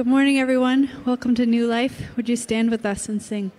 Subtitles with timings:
[0.00, 0.88] Good morning, everyone.
[1.04, 2.16] Welcome to New Life.
[2.16, 3.52] Would you stand with us and sing?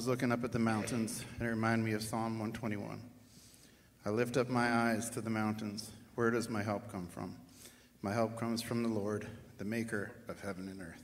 [0.00, 3.02] Was looking up at the mountains, and it reminded me of Psalm 121.
[4.06, 5.90] I lift up my eyes to the mountains.
[6.14, 7.36] Where does my help come from?
[8.00, 9.26] My help comes from the Lord,
[9.58, 11.02] the maker of heaven and earth.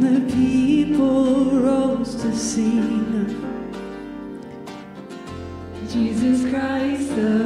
[0.00, 3.36] The people rose to sing.
[5.88, 7.39] Jesus Christ the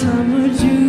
[0.00, 0.87] time would you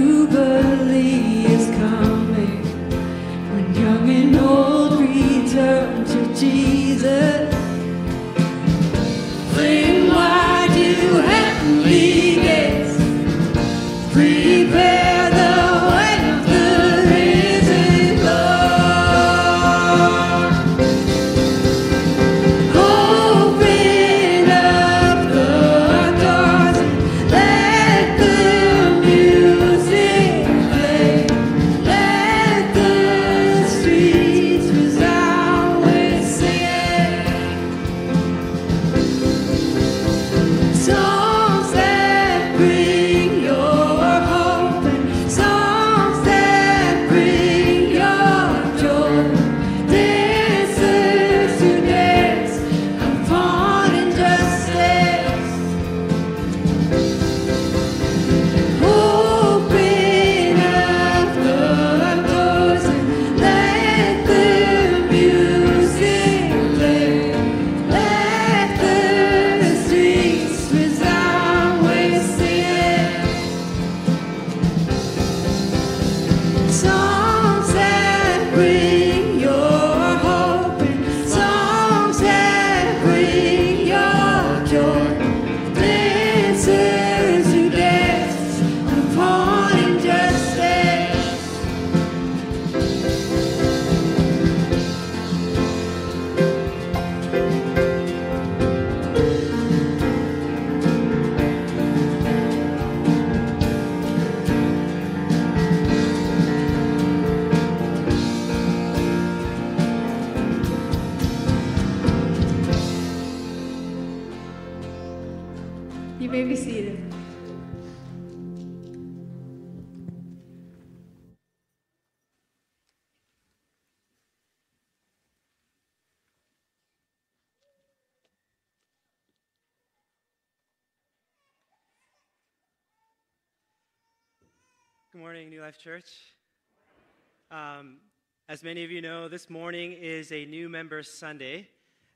[138.59, 141.65] as many of you know, this morning is a new member Sunday.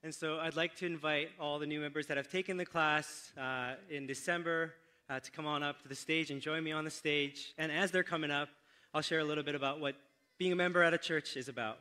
[0.04, 3.32] And so I'd like to invite all the new members that have taken the class
[3.38, 4.74] uh, in December
[5.10, 7.54] uh, to come on up to the stage and join me on the stage.
[7.58, 8.50] And as they're coming up,
[8.94, 9.96] I'll share a little bit about what
[10.38, 11.78] being a member at a church is about.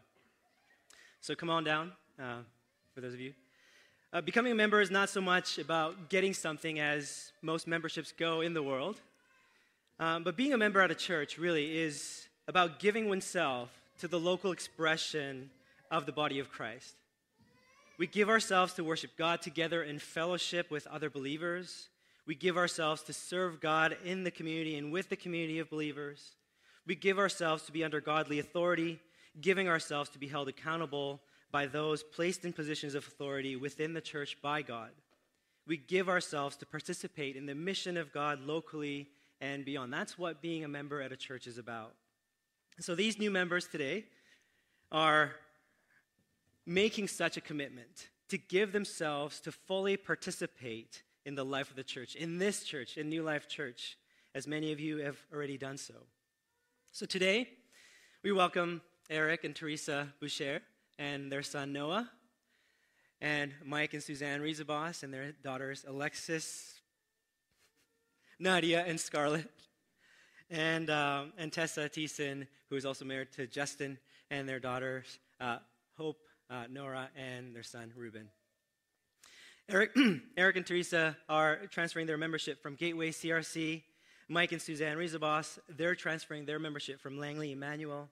[1.23, 2.43] So come on down, uh,
[2.95, 3.33] for those of you.
[4.13, 8.43] Uh, becoming a member is not so much about getting something as most memberships go
[8.43, 9.01] in the world.
[9.99, 14.21] Um, but being a member at a church really is about giving oneself to the
[14.21, 15.51] local expression
[15.91, 16.95] of the body of Christ.
[17.99, 21.89] We give ourselves to worship God together in fellowship with other believers.
[22.27, 26.37] We give ourselves to serve God in the community and with the community of believers.
[26.87, 28.99] We give ourselves to be under godly authority,
[29.41, 31.21] giving ourselves to be held accountable
[31.53, 34.91] by those placed in positions of authority within the church by God.
[35.67, 39.09] We give ourselves to participate in the mission of God locally
[39.41, 39.93] and beyond.
[39.93, 41.95] That's what being a member at a church is about.
[42.81, 44.07] So these new members today
[44.91, 45.33] are
[46.67, 51.85] making such a commitment to give themselves to fully participate in the life of the
[51.85, 53.99] church, in this church, in New Life Church,
[54.35, 55.95] as many of you have already done so.
[56.93, 57.49] So today,
[58.23, 58.81] we welcome
[59.11, 60.63] Eric and Teresa Boucher
[60.99, 62.11] and their son Noah,
[63.21, 66.81] and Mike and Suzanne Rizabos and their daughters Alexis,
[68.39, 69.51] Nadia, and Scarlett,
[70.53, 73.99] and, um, and Tessa Thiessen, who is also married to Justin,
[74.31, 75.59] and their daughters uh,
[75.97, 76.19] Hope,
[76.51, 78.29] uh, Nora, and their son Ruben.
[79.69, 79.97] Eric,
[80.37, 83.83] Eric and Teresa are transferring their membership from Gateway CRC.
[84.29, 88.09] Mike and Suzanne Rizabos, they're transferring their membership from Langley Emmanuel.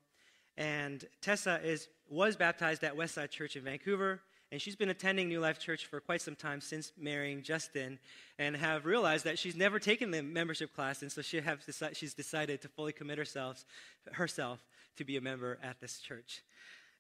[0.57, 4.21] And Tessa is, was baptized at Westside Church in Vancouver,
[4.53, 7.99] and she's been attending New Life Church for quite some time since marrying Justin,
[8.39, 11.95] and have realized that she's never taken the membership class, and so she have deci-
[11.95, 13.65] she's decided to fully commit herself,
[14.13, 14.65] herself
[14.97, 16.43] to be a member at this church.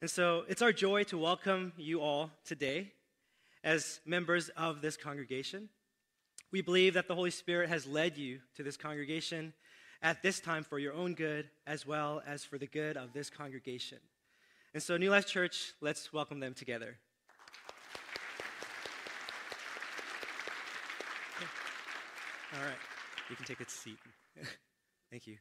[0.01, 2.93] And so it's our joy to welcome you all today
[3.65, 5.69] as members of this congregation.
[6.53, 9.53] We believe that the Holy Spirit has led you to this congregation
[10.03, 13.29] at this time for your own good as well as for the good of this
[13.29, 13.99] congregation.
[14.73, 16.97] And so, New Life Church, let's welcome them together.
[22.53, 22.75] All right,
[23.29, 23.99] you can take a seat.
[25.11, 25.37] Thank you.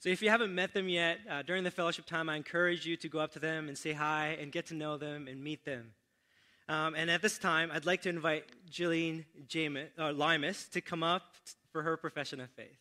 [0.00, 2.96] So, if you haven't met them yet, uh, during the fellowship time, I encourage you
[2.96, 5.64] to go up to them and say hi and get to know them and meet
[5.64, 5.92] them.
[6.68, 11.04] Um, and at this time, I'd like to invite Jillian Jamis, uh, Limas to come
[11.04, 11.22] up
[11.70, 12.78] for her profession of faith.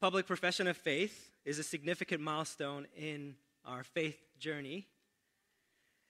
[0.00, 3.34] Public profession of faith is a significant milestone in
[3.66, 4.86] our faith journey.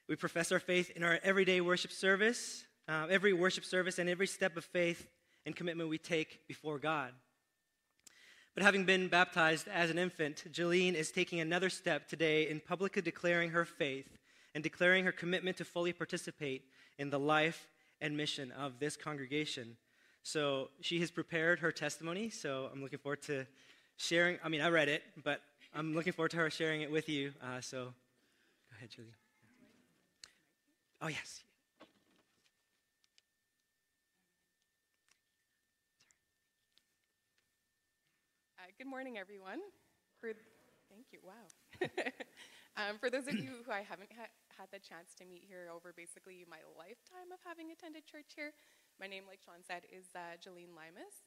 [0.09, 4.27] We profess our faith in our everyday worship service, uh, every worship service, and every
[4.27, 5.09] step of faith
[5.47, 7.13] and commitment we take before God.
[8.55, 13.01] But having been baptized as an infant, Jolene is taking another step today in publicly
[13.01, 14.19] declaring her faith
[14.55, 16.65] and declaring her commitment to fully participate
[16.99, 17.69] in the life
[18.01, 19.77] and mission of this congregation.
[20.23, 23.47] So she has prepared her testimony, so I'm looking forward to
[23.97, 24.39] sharing.
[24.45, 25.41] I mean, I read it, but
[25.75, 27.33] I'm looking forward to her sharing it with you.
[27.43, 29.22] Uh, so go ahead, Julie.
[31.03, 31.45] Oh, yes.
[38.59, 39.61] Uh, good morning, everyone.
[40.21, 40.33] For,
[40.89, 41.21] thank you.
[41.25, 41.49] Wow.
[42.79, 45.69] um, for those of you who I haven't ha- had the chance to meet here
[45.73, 48.53] over basically my lifetime of having attended church here,
[49.01, 51.25] my name, like Sean said, is uh, Jolene Limas.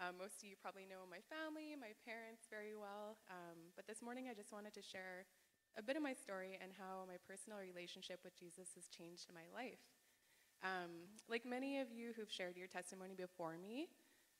[0.00, 3.20] Um, most of you probably know my family, my parents very well.
[3.28, 5.28] Um, but this morning, I just wanted to share
[5.78, 9.46] a bit of my story and how my personal relationship with Jesus has changed my
[9.54, 9.82] life.
[10.62, 13.88] Um, like many of you who've shared your testimony before me,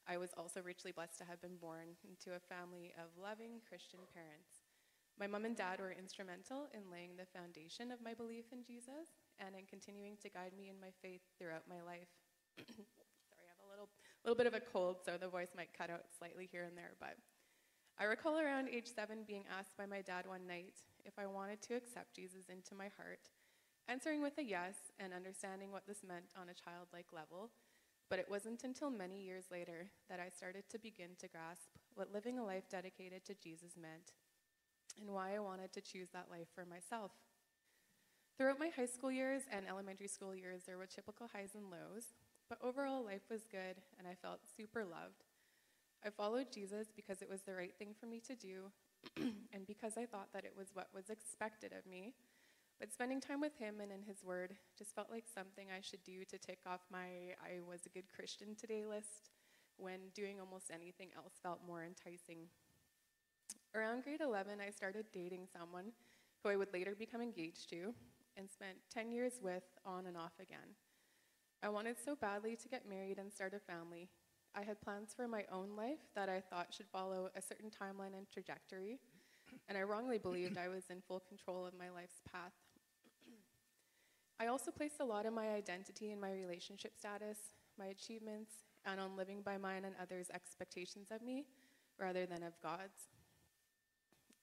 [0.09, 4.01] I was also richly blessed to have been born into a family of loving Christian
[4.13, 4.67] parents.
[5.19, 9.21] My mom and dad were instrumental in laying the foundation of my belief in Jesus
[9.39, 12.09] and in continuing to guide me in my faith throughout my life.
[12.57, 13.89] Sorry, I have a little,
[14.25, 16.97] little bit of a cold, so the voice might cut out slightly here and there.
[17.01, 17.17] But
[18.01, 21.63] I recall around age seven being asked by my dad one night if I wanted
[21.63, 23.31] to accept Jesus into my heart,
[23.89, 27.51] answering with a yes and understanding what this meant on a childlike level.
[28.09, 32.13] But it wasn't until many years later that I started to begin to grasp what
[32.13, 34.13] living a life dedicated to Jesus meant
[35.01, 37.13] and why I wanted to choose that life for myself.
[38.37, 42.15] Throughout my high school years and elementary school years, there were typical highs and lows,
[42.49, 45.25] but overall, life was good and I felt super loved.
[46.05, 48.73] I followed Jesus because it was the right thing for me to do
[49.53, 52.15] and because I thought that it was what was expected of me.
[52.79, 56.03] But spending time with him and in his word just felt like something I should
[56.03, 59.31] do to tick off my I was a good Christian today list
[59.77, 62.49] when doing almost anything else felt more enticing.
[63.75, 65.93] Around grade 11, I started dating someone
[66.43, 67.93] who I would later become engaged to
[68.37, 70.77] and spent 10 years with on and off again.
[71.63, 74.09] I wanted so badly to get married and start a family.
[74.55, 78.17] I had plans for my own life that I thought should follow a certain timeline
[78.17, 78.99] and trajectory,
[79.69, 82.53] and I wrongly believed I was in full control of my life's path.
[84.41, 87.39] I also placed a lot of my identity in my relationship status,
[87.79, 88.53] my achievements,
[88.85, 91.45] and on living by mine and others' expectations of me
[91.99, 93.09] rather than of God's.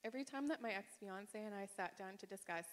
[0.04, 2.64] Every time that my ex fiance and I sat down to discuss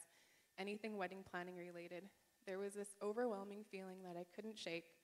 [0.58, 2.04] anything wedding planning related,
[2.46, 4.95] there was this overwhelming feeling that I couldn't shake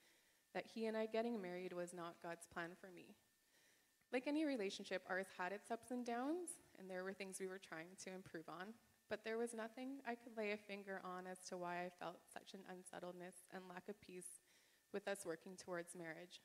[0.54, 3.14] that he and I getting married was not God's plan for me.
[4.12, 7.58] Like any relationship, ours had its ups and downs, and there were things we were
[7.58, 8.74] trying to improve on,
[9.08, 12.18] but there was nothing I could lay a finger on as to why I felt
[12.32, 14.40] such an unsettledness and lack of peace
[14.92, 16.42] with us working towards marriage.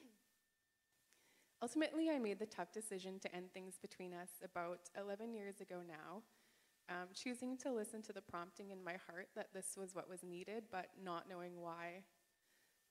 [1.62, 5.82] Ultimately, I made the tough decision to end things between us about 11 years ago
[5.86, 6.22] now,
[6.88, 10.24] um, choosing to listen to the prompting in my heart that this was what was
[10.24, 12.02] needed, but not knowing why.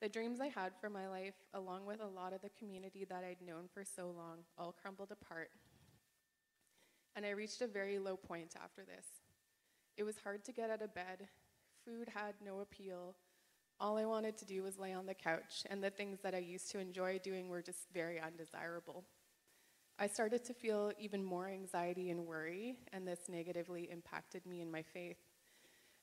[0.02, 3.24] The dreams I had for my life, along with a lot of the community that
[3.24, 5.52] I'd known for so long, all crumbled apart.
[7.16, 9.06] And I reached a very low point after this.
[9.98, 11.28] It was hard to get out of bed,
[11.86, 13.16] food had no appeal,
[13.82, 16.38] all I wanted to do was lay on the couch, and the things that I
[16.38, 19.04] used to enjoy doing were just very undesirable.
[19.98, 24.70] I started to feel even more anxiety and worry, and this negatively impacted me in
[24.70, 25.18] my faith.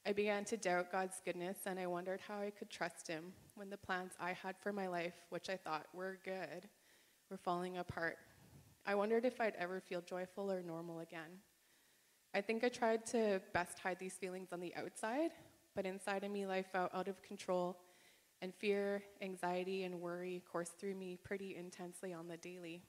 [0.09, 3.25] I began to doubt God's goodness, and I wondered how I could trust Him
[3.57, 6.67] when the plans I had for my life, which I thought were good,
[7.31, 8.17] were falling apart.
[8.87, 11.29] I wondered if I'd ever feel joyful or normal again.
[12.33, 15.33] I think I tried to best hide these feelings on the outside,
[15.77, 17.77] but inside of me, life felt out of control,
[18.41, 22.81] and fear, anxiety, and worry coursed through me pretty intensely on the daily.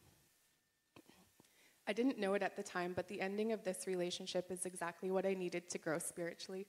[1.86, 5.12] I didn't know it at the time, but the ending of this relationship is exactly
[5.12, 6.66] what I needed to grow spiritually,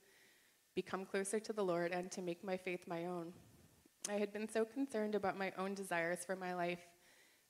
[0.75, 3.33] become closer to the Lord, and to make my faith my own.
[4.09, 6.79] I had been so concerned about my own desires for my life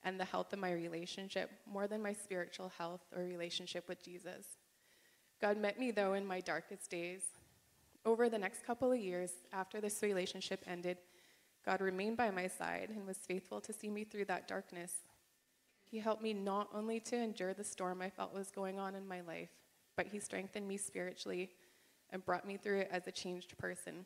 [0.04, 4.46] and the health of my relationship more than my spiritual health or relationship with Jesus.
[5.40, 7.22] God met me, though, in my darkest days
[8.04, 10.98] over the next couple of years, after this relationship ended,
[11.64, 14.92] God remained by my side and was faithful to see me through that darkness.
[15.84, 19.06] He helped me not only to endure the storm I felt was going on in
[19.06, 19.50] my life,
[19.96, 21.50] but He strengthened me spiritually
[22.12, 24.04] and brought me through it as a changed person.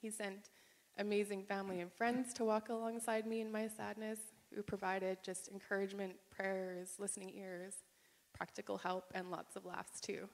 [0.00, 0.50] He sent
[0.98, 4.18] amazing family and friends to walk alongside me in my sadness,
[4.54, 7.74] who provided just encouragement, prayers, listening ears,
[8.34, 10.28] practical help, and lots of laughs too.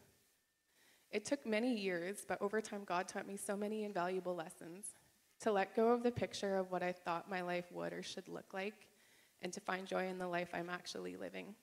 [1.10, 4.94] It took many years, but over time, God taught me so many invaluable lessons
[5.40, 8.28] to let go of the picture of what I thought my life would or should
[8.28, 8.88] look like,
[9.40, 11.54] and to find joy in the life I'm actually living.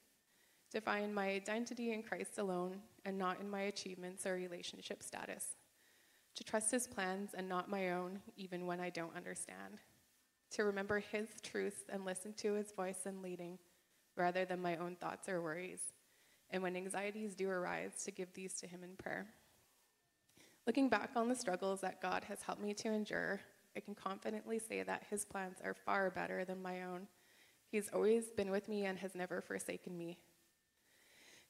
[0.76, 5.56] To find my identity in Christ alone and not in my achievements or relationship status.
[6.36, 9.80] To trust His plans and not my own, even when I don't understand.
[10.52, 13.58] To remember His truths and listen to His voice and leading
[14.18, 15.80] rather than my own thoughts or worries
[16.50, 19.28] and when anxieties do arise, to give these to Him in prayer.
[20.68, 23.40] Looking back on the struggles that God has helped me to endure,
[23.78, 27.08] I can confidently say that His plans are far better than my own.
[27.72, 30.18] He's always been with me and has never forsaken me.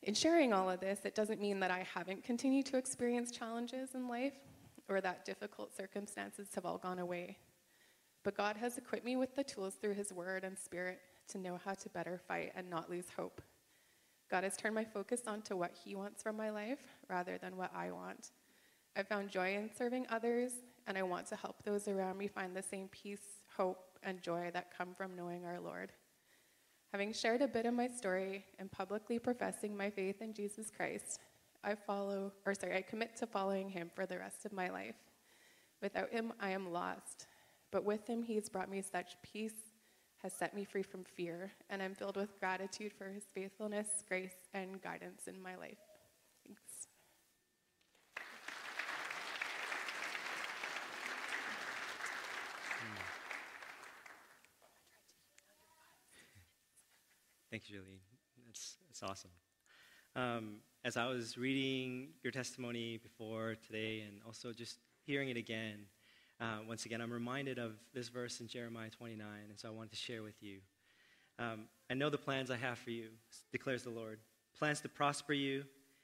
[0.05, 3.95] In sharing all of this, it doesn't mean that I haven't continued to experience challenges
[3.95, 4.35] in life
[4.87, 7.39] or that difficult circumstances have all gone away.
[8.23, 11.59] But God has equipped me with the tools through His Word and Spirit to know
[11.65, 13.41] how to better fight and not lose hope.
[14.29, 17.71] God has turned my focus onto what He wants from my life rather than what
[17.75, 18.29] I want.
[18.95, 20.51] I found joy in serving others,
[20.85, 24.51] and I want to help those around me find the same peace, hope, and joy
[24.53, 25.91] that come from knowing our Lord.
[26.95, 31.19] Having shared a bit of my story and publicly professing my faith in Jesus Christ,
[31.61, 34.95] I follow, or sorry, I commit to following him for the rest of my life.
[35.81, 37.27] Without him, I am lost.
[37.69, 39.73] But with him, he has brought me such peace,
[40.23, 44.47] has set me free from fear, and I'm filled with gratitude for his faithfulness, grace,
[44.53, 45.75] and guidance in my life.
[46.47, 46.61] Thanks.
[57.55, 58.01] Thank you, Julie.
[58.45, 59.29] That's, that's awesome.
[60.13, 65.85] Um, as I was reading your testimony before today and also just hearing it again,
[66.41, 69.91] uh, once again, I'm reminded of this verse in Jeremiah 29, and so I wanted
[69.91, 70.57] to share with you.
[71.39, 73.07] Um, I know the plans I have for you,
[73.53, 74.19] declares the Lord
[74.59, 75.63] plans to prosper you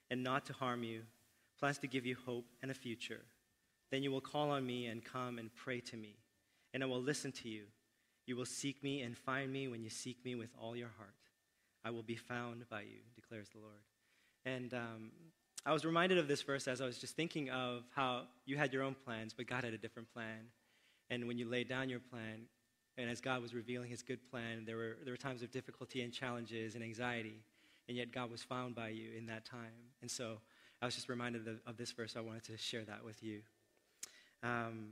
[0.10, 1.02] and not to harm you,
[1.60, 3.24] plans to give you hope and a future.
[3.92, 6.16] Then you will call on me and come and pray to me,
[6.74, 7.64] and I will listen to you.
[8.26, 11.12] You will seek me and find me when you seek me with all your heart.
[11.84, 13.82] I will be found by you, declares the Lord.
[14.46, 15.12] And um,
[15.66, 18.74] I was reminded of this verse as I was just thinking of how you had
[18.74, 20.50] your own plans, but God had a different plan.
[21.10, 22.48] And when you laid down your plan,
[22.98, 26.02] and as God was revealing his good plan, there were, there were times of difficulty
[26.02, 27.44] and challenges and anxiety,
[27.88, 29.92] and yet God was found by you in that time.
[30.02, 30.38] And so
[30.82, 32.16] I was just reminded of, of this verse.
[32.16, 33.42] I wanted to share that with you.
[34.44, 34.90] Um,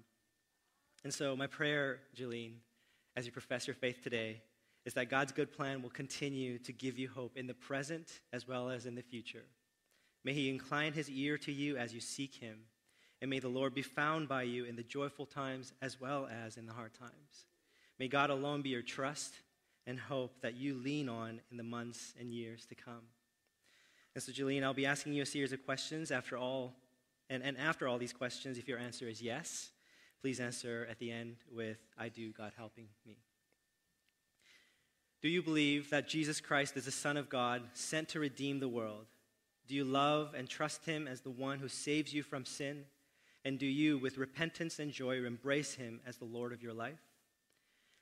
[1.04, 2.56] and so, my prayer, Jolene,
[3.16, 4.42] as you profess your faith today,
[4.90, 8.48] is that God's good plan will continue to give you hope in the present as
[8.48, 9.46] well as in the future.
[10.26, 12.62] May He incline His ear to you as you seek Him,
[13.22, 16.58] and may the Lord be found by you in the joyful times as well as
[16.58, 17.46] in the hard times.
[18.00, 19.36] May God alone be your trust
[19.86, 23.10] and hope that you lean on in the months and years to come.
[24.16, 26.74] And so, Julian, I'll be asking you a series of questions after all,
[27.30, 29.70] and, and after all these questions, if your answer is yes,
[30.20, 33.20] please answer at the end with, I do, God helping me.
[35.22, 38.70] Do you believe that Jesus Christ is the Son of God, sent to redeem the
[38.70, 39.06] world?
[39.68, 42.86] Do you love and trust him as the one who saves you from sin?
[43.44, 47.00] And do you, with repentance and joy, embrace him as the Lord of your life?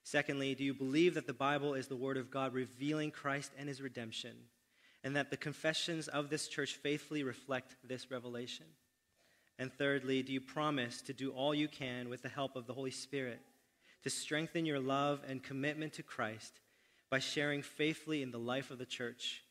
[0.03, 3.67] Secondly, do you believe that the Bible is the Word of God revealing Christ and
[3.67, 4.35] his redemption,
[5.03, 8.65] and that the confessions of this church faithfully reflect this revelation?
[9.59, 12.73] And thirdly, do you promise to do all you can with the help of the
[12.73, 13.39] Holy Spirit
[14.03, 16.61] to strengthen your love and commitment to Christ
[17.09, 19.43] by sharing faithfully in the life of the church,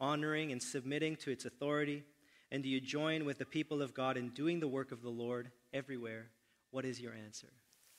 [0.00, 2.02] honoring and submitting to its authority?
[2.50, 5.10] And do you join with the people of God in doing the work of the
[5.10, 6.26] Lord everywhere?
[6.70, 7.48] What is your answer?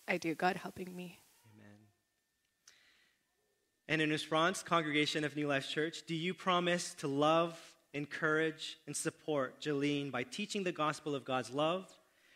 [0.08, 1.20] I do, God helping me.
[1.54, 1.78] Amen.
[3.88, 7.60] And in response, congregation of New Life Church, do you promise to love,
[7.94, 11.90] encourage, and support Jolene by teaching the gospel of God's love,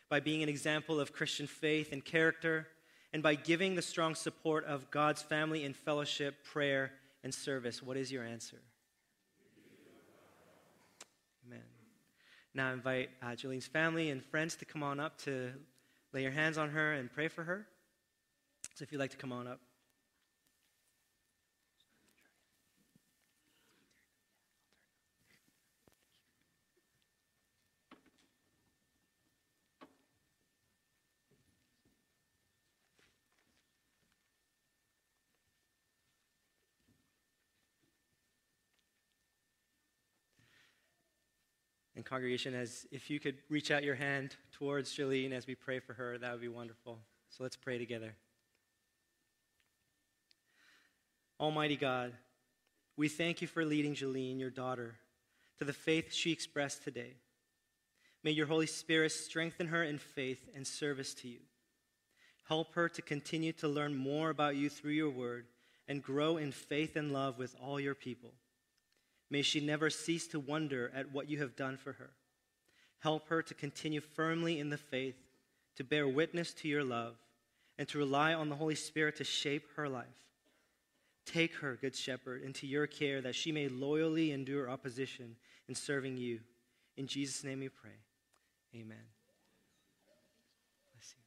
[0.10, 2.68] by being an example of Christian faith and character,
[3.14, 6.92] and by giving the strong support of God's family in fellowship, prayer,
[7.24, 7.82] and service?
[7.82, 8.60] What is your answer?
[11.46, 11.64] Amen.
[12.54, 15.52] Now I invite uh, Jolene's family and friends to come on up to
[16.14, 17.66] lay your hands on her and pray for her.
[18.76, 19.60] So if you'd like to come on up.
[42.10, 45.94] Congregation, as if you could reach out your hand towards Jolene as we pray for
[45.94, 46.98] her, that would be wonderful.
[47.30, 48.16] So let's pray together.
[51.40, 52.14] Almighty God,
[52.98, 54.96] we thank you for leading Jolene, your daughter,
[55.60, 57.14] to the faith she expressed today.
[58.24, 61.40] May your Holy Spirit strengthen her in faith and service to you.
[62.48, 65.46] Help her to continue to learn more about you through your word
[65.88, 68.34] and grow in faith and love with all your people.
[69.30, 72.10] May she never cease to wonder at what you have done for her.
[73.00, 75.16] Help her to continue firmly in the faith,
[75.76, 77.16] to bear witness to your love,
[77.78, 80.06] and to rely on the Holy Spirit to shape her life.
[81.26, 85.36] Take her, Good Shepherd, into your care that she may loyally endure opposition
[85.68, 86.40] in serving you.
[86.98, 87.92] In Jesus' name we pray.
[88.76, 88.98] Amen.
[90.92, 91.22] Bless you.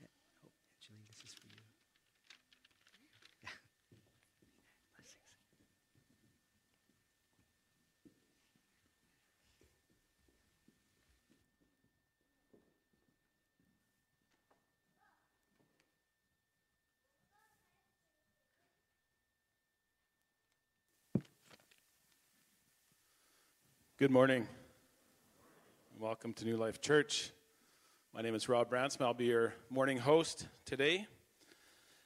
[0.00, 0.06] Yeah.
[0.46, 1.58] Oh, Angeline, this is for you.
[3.42, 3.50] Yeah.
[4.94, 5.26] Blessings.
[24.00, 24.48] Good morning.
[25.98, 27.32] Welcome to New Life Church.
[28.14, 29.02] My name is Rob Bransma.
[29.02, 31.06] I'll be your morning host today.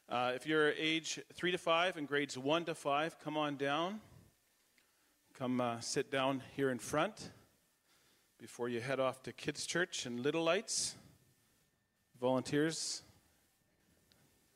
[0.08, 4.00] Uh, if you're age three to five and grades one to five, come on down.
[5.38, 7.30] Come uh, sit down here in front
[8.40, 10.96] before you head off to Kids Church and Little Lights.
[12.20, 13.02] Volunteers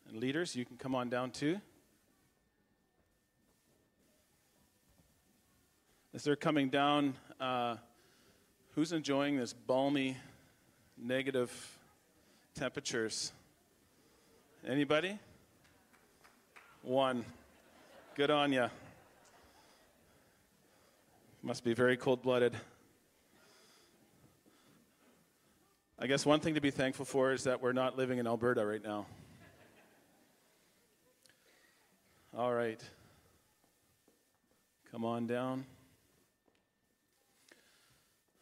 [0.09, 1.61] and leaders, you can come on down too.
[6.15, 7.77] As they're coming down, uh,
[8.75, 10.17] who's enjoying this balmy
[10.97, 11.53] negative
[12.55, 13.31] temperatures?
[14.67, 15.19] Anybody?
[16.83, 17.27] One.
[18.15, 18.69] Good on ya.
[21.43, 22.55] Must be very cold blooded.
[25.99, 28.65] I guess one thing to be thankful for is that we're not living in Alberta
[28.65, 29.07] right now.
[32.35, 32.81] All right.
[34.91, 35.67] Come on down.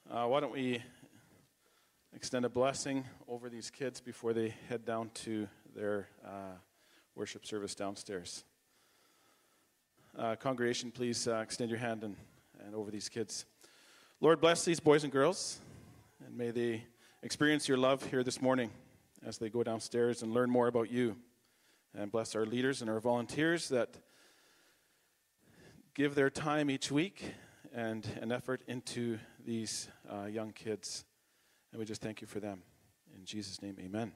[0.08, 0.80] Uh, why don't we
[2.14, 6.54] extend a blessing over these kids before they head down to their uh,
[7.16, 8.44] worship service downstairs?
[10.16, 12.14] Uh, congregation, please uh, extend your hand and,
[12.64, 13.46] and over these kids.
[14.20, 15.58] Lord, bless these boys and girls,
[16.24, 16.84] and may they
[17.24, 18.70] experience your love here this morning
[19.26, 21.16] as they go downstairs and learn more about you.
[21.98, 23.96] And bless our leaders and our volunteers that
[25.94, 27.24] give their time each week
[27.74, 31.04] and an effort into these uh, young kids.
[31.70, 32.62] And we just thank you for them.
[33.16, 34.12] In Jesus' name, amen.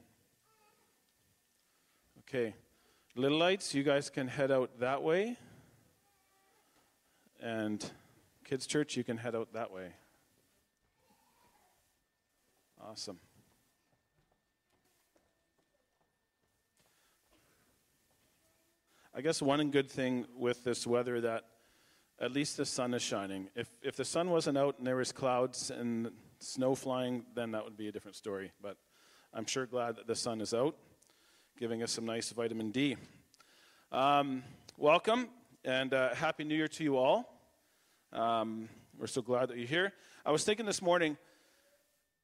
[2.19, 2.53] Okay.
[3.15, 5.37] Little lights, you guys can head out that way.
[7.41, 7.83] And
[8.43, 9.93] kids' church, you can head out that way.
[12.83, 13.19] Awesome.
[19.13, 21.45] I guess one good thing with this weather that
[22.21, 23.49] at least the sun is shining.
[23.55, 27.63] If, if the sun wasn't out and there was clouds and snow flying, then that
[27.63, 28.51] would be a different story.
[28.61, 28.77] But
[29.33, 30.75] I'm sure glad that the sun is out,
[31.59, 32.95] giving us some nice vitamin D.
[33.91, 34.43] Um,
[34.77, 35.29] welcome
[35.65, 37.27] and uh, happy New Year to you all.
[38.13, 38.69] Um,
[38.99, 39.91] we're so glad that you're here.
[40.23, 41.17] I was thinking this morning,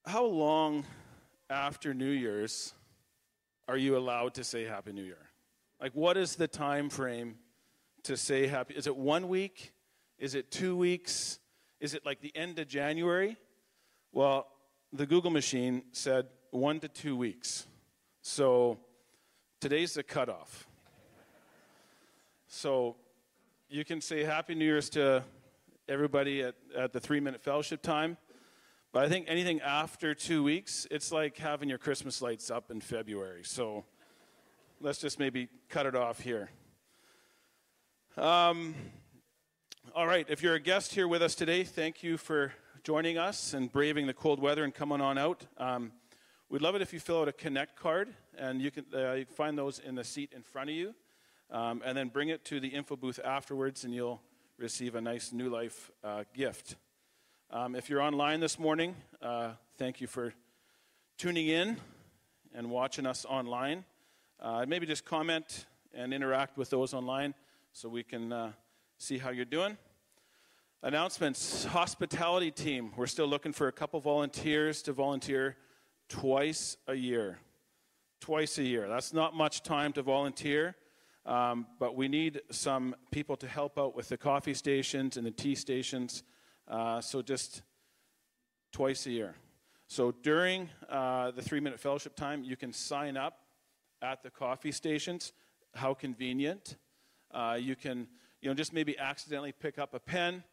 [0.06, 0.86] how long
[1.50, 2.72] after New Year's
[3.68, 5.28] are you allowed to say Happy New Year?
[5.82, 7.40] Like, what is the time frame
[8.04, 8.76] to say Happy?
[8.76, 9.74] Is it one week?
[10.20, 11.40] Is it two weeks?
[11.80, 13.38] Is it like the end of January?
[14.12, 14.48] Well,
[14.92, 17.68] the Google machine said one to two weeks.
[18.22, 18.80] So
[19.60, 20.68] today's the cutoff.
[22.48, 22.96] So
[23.70, 25.24] you can say Happy New Year's to
[25.88, 28.18] everybody at, at the three minute fellowship time.
[28.94, 32.82] But I think anything after two weeks, it's like having your Christmas lights up in
[32.82, 33.44] February.
[33.44, 33.86] So
[34.82, 36.50] let's just maybe cut it off here.
[38.18, 38.74] Um,
[39.96, 42.52] all right, if you're a guest here with us today, thank you for
[42.84, 45.46] joining us and braving the cold weather and coming on out.
[45.58, 45.92] Um,
[46.50, 49.26] we'd love it if you fill out a Connect card, and you can, uh, you
[49.26, 50.96] can find those in the seat in front of you.
[51.50, 54.22] Um, and then bring it to the info booth afterwards, and you'll
[54.58, 56.76] receive a nice New Life uh, gift.
[57.52, 60.34] Um, if you're online this morning, uh, thank you for
[61.18, 61.78] tuning in
[62.54, 63.86] and watching us online.
[64.40, 67.34] Uh, maybe just comment and interact with those online
[67.72, 68.52] so we can uh,
[68.98, 69.78] see how you're doing.
[70.84, 72.92] Announcements hospitality team.
[72.96, 75.56] We're still looking for a couple volunteers to volunteer
[76.10, 77.40] twice a year.
[78.20, 78.88] Twice a year.
[78.88, 80.76] That's not much time to volunteer,
[81.26, 85.32] um, but we need some people to help out with the coffee stations and the
[85.32, 86.24] tea stations.
[86.68, 87.62] Uh, so just
[88.72, 89.36] twice a year.
[89.88, 93.40] So during uh, the three minute fellowship time, you can sign up
[94.02, 95.34] at the coffee stations.
[95.74, 96.78] How convenient.
[97.32, 98.08] Uh, you can,
[98.42, 100.44] you know, just maybe accidentally pick up a pen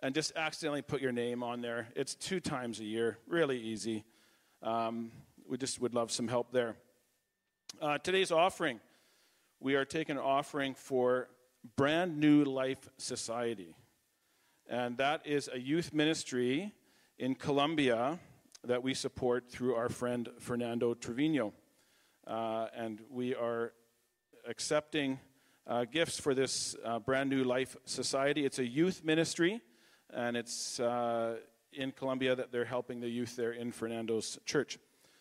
[0.00, 1.88] and just accidentally put your name on there.
[1.94, 4.04] It's two times a year, really easy.
[4.62, 5.12] Um,
[5.48, 6.76] we just would love some help there.
[7.80, 8.80] Uh, today's offering,
[9.60, 11.28] we are taking an offering for
[11.76, 13.74] Brand New Life Society.
[14.68, 16.72] And that is a youth ministry
[17.18, 18.18] in Colombia
[18.64, 21.54] that we support through our friend Fernando Trevino.
[22.26, 23.72] Uh, and we are
[24.46, 25.18] accepting
[25.68, 28.44] uh, gifts for this uh, Brand New Life Society.
[28.44, 29.60] It's a youth ministry
[30.12, 31.36] and it's uh,
[31.72, 34.78] in Colombia that they're helping the youth there in Fernando's church.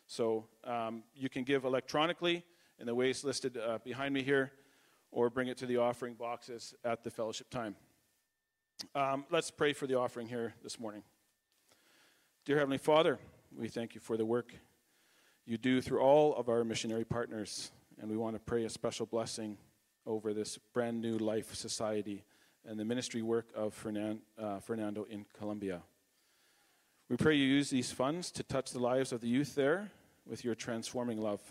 [0.08, 2.46] So um, you can give electronically
[2.80, 4.52] in the ways listed uh, behind me here,
[5.12, 7.76] or bring it to the offering boxes at the fellowship time.
[8.94, 11.04] Um, let's pray for the offering here this morning.
[12.46, 13.18] Dear Heavenly Father,
[13.58, 14.54] we thank you for the work
[15.46, 19.06] you do through all of our missionary partners, and we want to pray a special
[19.06, 19.58] blessing
[20.08, 22.24] over this brand new life society
[22.66, 25.82] and the ministry work of Fernan, uh, Fernando in Colombia.
[27.10, 29.92] We pray you use these funds to touch the lives of the youth there
[30.26, 31.42] with your transforming love.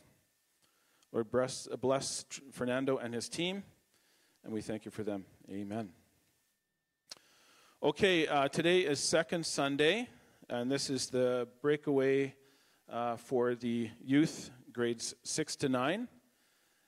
[1.13, 3.63] Lord, bless, bless Fernando and his team,
[4.45, 5.25] and we thank you for them.
[5.51, 5.91] Amen.
[7.83, 10.09] Okay, uh, today is second Sunday,
[10.51, 12.35] and this is the breakaway
[12.91, 16.09] uh, for the youth, grades six to nine,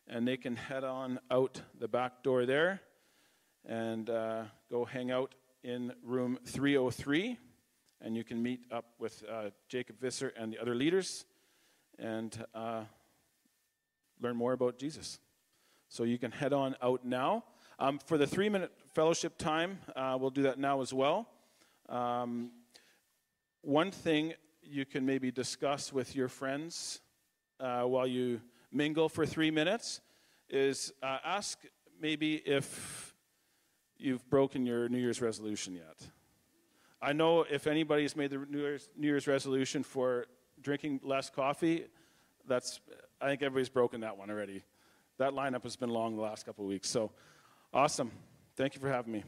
[0.09, 2.81] and they can head on out the back door there
[3.67, 7.39] and uh, go hang out in room 303,
[8.01, 11.27] and you can meet up with uh, Jacob Visser and the other leaders
[11.99, 12.83] and uh,
[14.21, 15.19] learn more about Jesus.
[15.89, 17.45] So you can head on out now.
[17.79, 21.29] Um, for the three minute fellowship time, uh, we'll do that now as well.
[21.89, 22.51] Um,
[23.63, 27.01] one thing you can maybe discuss with your friends
[27.61, 28.41] uh, while you
[28.73, 30.01] mingle for three minutes
[30.49, 31.59] is uh, ask
[32.01, 33.15] maybe if
[33.99, 36.09] you've broken your New Year's resolution yet.
[37.01, 40.27] I know if anybody's made the New Year's, New Year's resolution for
[40.61, 41.87] drinking less coffee,
[42.47, 42.81] that's
[43.21, 44.63] I think everybody's broken that one already.
[45.19, 46.89] That lineup has been long the last couple of weeks.
[46.89, 47.11] So
[47.73, 48.11] awesome.
[48.57, 49.25] Thank you for having me.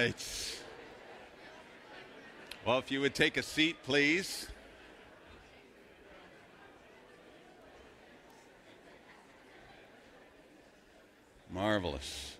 [0.00, 0.56] Right.
[2.66, 4.46] Well, if you would take a seat, please.
[11.50, 12.36] Marvelous.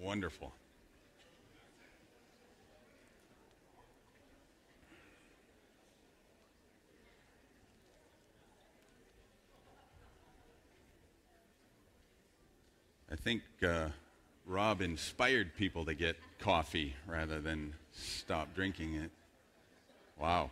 [0.00, 0.52] Wonderful.
[13.10, 13.88] I think uh,
[14.44, 19.10] Rob inspired people to get coffee rather than stop drinking it.
[20.20, 20.50] Wow.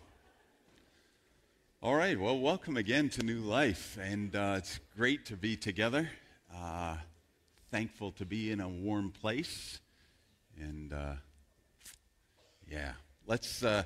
[1.82, 6.08] All right, well, welcome again to New Life, and uh, it's great to be together.
[6.54, 6.96] Uh,
[7.70, 9.78] thankful to be in a warm place,
[10.58, 11.14] and uh,
[12.70, 12.92] yeah,
[13.26, 13.62] let's.
[13.62, 13.82] Uh,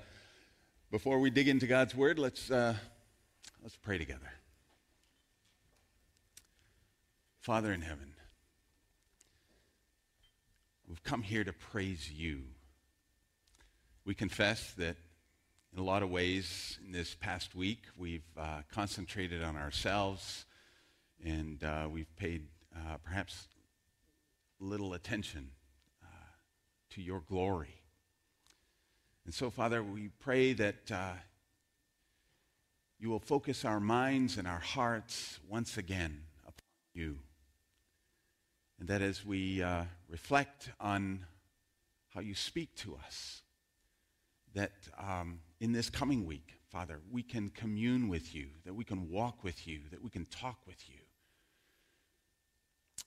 [0.92, 2.76] before we dig into God's Word, let's uh,
[3.64, 4.30] let's pray together.
[7.40, 8.12] Father in heaven,
[10.88, 12.42] we've come here to praise you.
[14.04, 14.96] We confess that
[15.72, 17.80] in a lot of ways in this past week.
[17.96, 20.46] We've uh, concentrated on ourselves
[21.24, 23.48] and uh, we've paid uh, perhaps
[24.60, 25.50] little attention
[26.02, 26.06] uh,
[26.90, 27.82] to your glory.
[29.24, 31.12] And so, Father, we pray that uh,
[32.98, 36.62] you will focus our minds and our hearts once again upon
[36.94, 37.18] you.
[38.78, 41.24] And that as we uh, reflect on
[42.08, 43.42] how you speak to us,
[44.54, 49.10] that um, in this coming week, Father, we can commune with you, that we can
[49.10, 50.98] walk with you, that we can talk with you,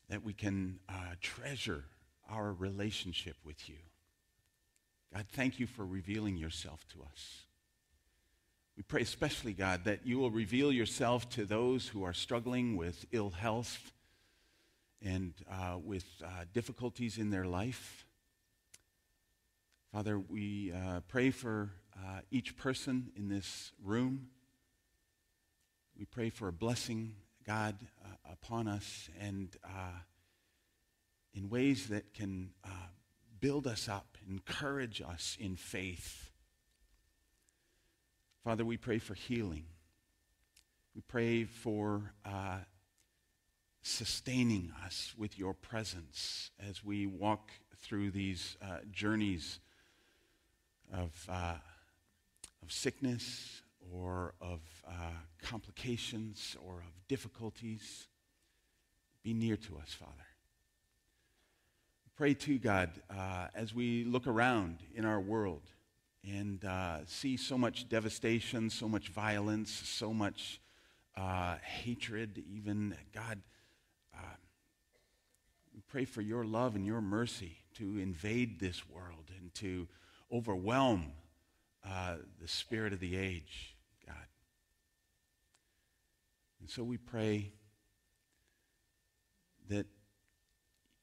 [0.10, 1.86] that we can uh, treasure
[2.30, 3.76] our relationship with you.
[5.14, 7.44] God, thank you for revealing yourself to us.
[8.78, 13.06] We pray especially, God, that you will reveal yourself to those who are struggling with
[13.12, 13.92] ill health
[15.04, 18.06] and uh, with uh, difficulties in their life.
[19.92, 24.28] Father, we uh, pray for uh, each person in this room.
[25.98, 30.00] We pray for a blessing, God, uh, upon us and uh,
[31.34, 32.52] in ways that can
[33.40, 36.30] build us up, encourage us in faith.
[38.44, 39.64] Father, we pray for healing.
[40.94, 42.14] We pray for
[43.82, 48.58] sustaining us with your presence as we walk through these
[48.92, 49.60] journeys
[50.94, 51.56] of, uh,
[52.62, 53.62] of sickness
[53.94, 54.92] or of uh,
[55.42, 58.08] complications or of difficulties.
[59.24, 60.14] Be near to us, Father.
[62.16, 65.64] Pray to God uh, as we look around in our world
[66.28, 70.60] and uh, see so much devastation, so much violence, so much
[71.16, 73.40] uh, hatred, even God.
[75.90, 79.88] Pray for your love and your mercy to invade this world and to
[80.32, 81.12] overwhelm
[81.84, 83.76] uh, the spirit of the age,
[84.06, 84.16] God.
[86.60, 87.52] And so we pray
[89.70, 89.88] that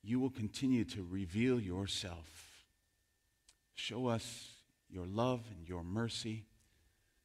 [0.04, 2.64] you will continue to reveal yourself.
[3.74, 4.52] Show us
[4.88, 6.44] your love and your mercy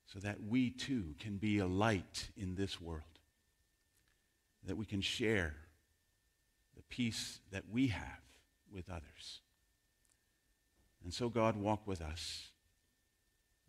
[0.07, 3.03] so that we too can be a light in this world.
[4.65, 5.53] That we can share
[6.81, 8.21] the peace that we have
[8.71, 9.41] with others.
[11.03, 12.49] And so, God, walk with us.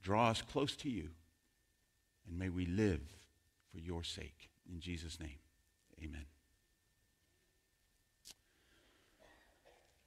[0.03, 1.11] Draw us close to you.
[2.27, 3.03] And may we live
[3.71, 4.51] for your sake.
[4.71, 5.39] In Jesus' name,
[6.03, 6.25] amen.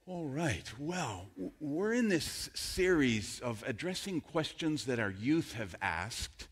[0.06, 0.64] All right.
[0.78, 6.48] Well, we're in this series of addressing questions that our youth have asked.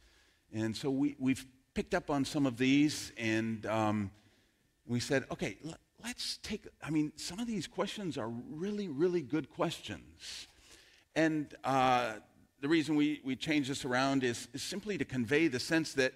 [0.52, 4.11] And so we, we've picked up on some of these and um,
[4.86, 5.57] we said, okay,
[6.05, 10.46] let's take, I mean, some of these questions are really, really good questions.
[11.16, 12.14] And uh,
[12.61, 16.12] the reason we, we change this around is, is simply to convey the sense that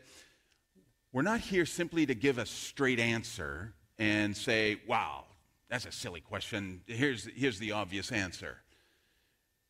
[1.13, 5.25] we're not here simply to give a straight answer and say, wow,
[5.71, 6.83] that's a silly question.
[6.87, 8.59] Here's, here's the obvious answer.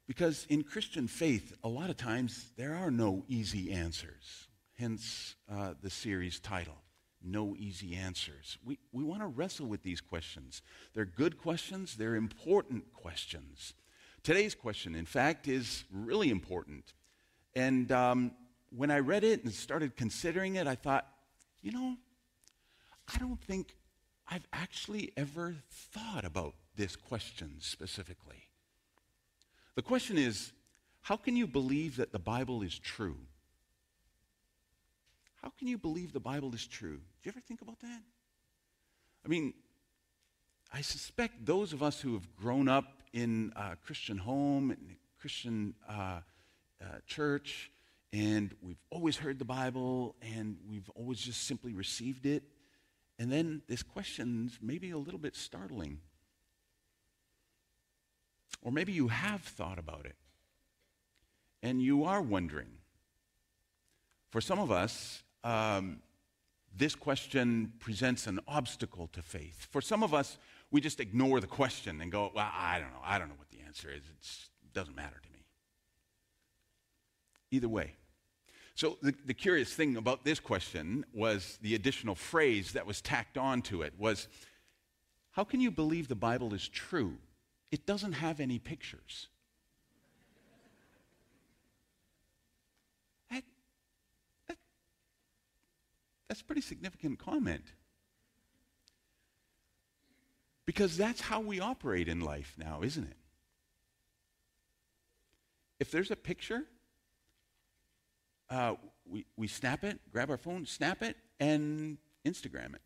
[0.08, 4.48] Because in Christian faith, a lot of times there are no easy answers.
[4.74, 6.82] Hence uh, the series title,
[7.22, 8.58] No Easy Answers.
[8.64, 10.62] We, we want to wrestle with these questions.
[10.94, 13.74] They're good questions, they're important questions.
[14.22, 16.92] Today's question, in fact, is really important.
[17.54, 18.32] And um,
[18.70, 21.06] when I read it and started considering it, I thought,
[21.62, 21.96] you know,
[23.12, 23.74] I don't think
[24.30, 28.48] I've actually ever thought about this question specifically.
[29.74, 30.52] The question is
[31.02, 33.16] how can you believe that the Bible is true?
[35.42, 36.96] How can you believe the Bible is true?
[36.96, 38.02] Do you ever think about that?
[39.24, 39.54] I mean,
[40.72, 45.20] I suspect those of us who have grown up in a Christian home, in a
[45.20, 46.20] Christian uh,
[46.80, 47.70] uh, church,
[48.12, 52.42] and we've always heard the Bible, and we've always just simply received it.
[53.18, 56.00] And then this question's maybe a little bit startling.
[58.62, 60.16] Or maybe you have thought about it,
[61.62, 62.68] and you are wondering.
[64.30, 66.00] For some of us, um,
[66.76, 69.66] this question presents an obstacle to faith.
[69.70, 70.38] For some of us,
[70.70, 73.00] we just ignore the question and go, well, I don't know.
[73.02, 74.02] I don't know what the answer is.
[74.62, 75.44] It doesn't matter to me.
[77.50, 77.94] Either way.
[78.74, 83.36] So, the, the curious thing about this question was the additional phrase that was tacked
[83.36, 84.28] on to it was,
[85.32, 87.16] How can you believe the Bible is true?
[87.72, 89.28] It doesn't have any pictures.
[96.28, 97.64] That's a pretty significant comment.
[100.66, 103.16] Because that's how we operate in life now, isn't it?
[105.80, 106.64] If there's a picture,
[108.50, 108.74] uh,
[109.06, 112.82] we, we snap it, grab our phone, snap it, and Instagram it.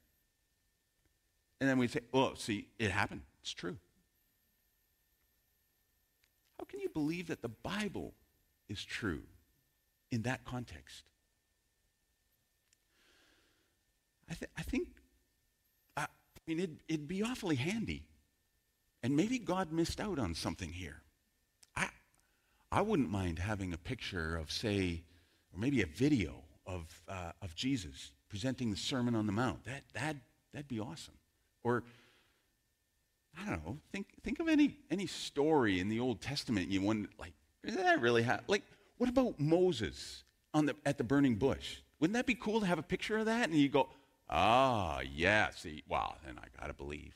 [1.60, 3.22] And then we say, oh, see, it happened.
[3.40, 3.76] It's true.
[6.58, 8.14] How can you believe that the Bible
[8.68, 9.22] is true
[10.12, 11.04] in that context?
[14.32, 14.88] I, th- I think,
[15.98, 18.04] uh, I mean, it'd, it'd be awfully handy.
[19.02, 21.02] And maybe God missed out on something here.
[21.76, 21.88] I,
[22.70, 25.02] I wouldn't mind having a picture of, say,
[25.52, 29.64] or maybe a video of, uh, of Jesus presenting the Sermon on the Mount.
[29.64, 30.16] That, that,
[30.54, 31.14] that'd be awesome.
[31.62, 31.84] Or,
[33.38, 37.10] I don't know, think, think of any, any story in the Old Testament you wonder,
[37.18, 38.46] like, did that really happen?
[38.48, 38.62] Like,
[38.96, 40.24] what about Moses
[40.54, 41.80] on the, at the burning bush?
[42.00, 43.50] Wouldn't that be cool to have a picture of that?
[43.50, 43.88] And you go,
[44.32, 47.14] ah, yeah, see, wow, then I got to believe.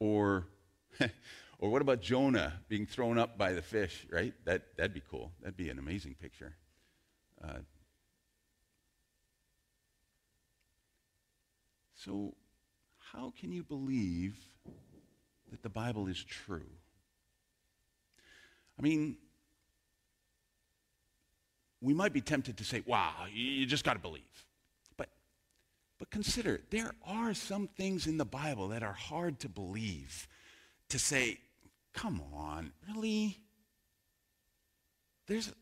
[0.00, 0.46] Or,
[1.58, 4.34] or what about Jonah being thrown up by the fish, right?
[4.44, 5.30] That, that'd be cool.
[5.40, 6.54] That'd be an amazing picture.
[7.42, 7.58] Uh,
[11.94, 12.34] so,
[13.12, 14.36] how can you believe
[15.50, 16.66] that the Bible is true?
[18.76, 19.16] I mean,
[21.80, 24.22] we might be tempted to say, wow, you just got to believe.
[25.98, 30.28] But, consider, there are some things in the Bible that are hard to believe.
[30.90, 31.38] To say,
[31.92, 33.38] come on, really?
[35.26, 35.52] There's,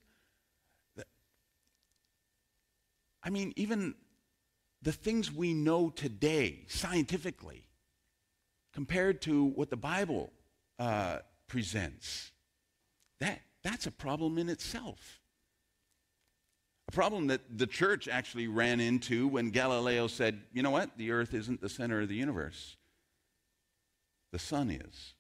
[3.23, 3.95] I mean, even
[4.83, 7.69] the things we know today scientifically
[8.73, 10.33] compared to what the Bible
[10.79, 12.33] uh, presents,
[13.21, 15.22] that, that's a problem in itself.
[16.93, 21.33] Problem that the church actually ran into when Galileo said, you know what, the earth
[21.33, 22.77] isn't the center of the universe,
[24.31, 25.15] the sun is.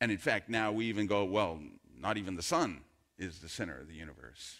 [0.00, 1.60] And in fact, now we even go, well,
[1.96, 2.80] not even the sun
[3.18, 4.56] is the center of the universe.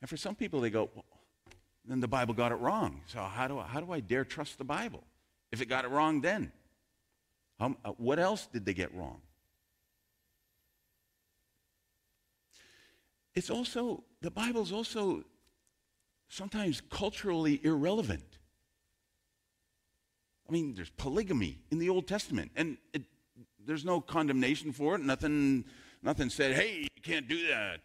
[0.00, 1.04] And for some people, they go, well,
[1.84, 3.00] then the Bible got it wrong.
[3.06, 5.02] So how do I, how do I dare trust the Bible?
[5.50, 6.52] If it got it wrong then,
[7.58, 9.20] uh, what else did they get wrong?
[13.34, 15.24] It's also, the Bible's also
[16.28, 18.38] sometimes culturally irrelevant.
[20.48, 23.02] I mean, there's polygamy in the Old Testament, and it,
[23.64, 25.02] there's no condemnation for it.
[25.02, 25.64] Nothing,
[26.02, 27.80] nothing said, hey, you can't do that.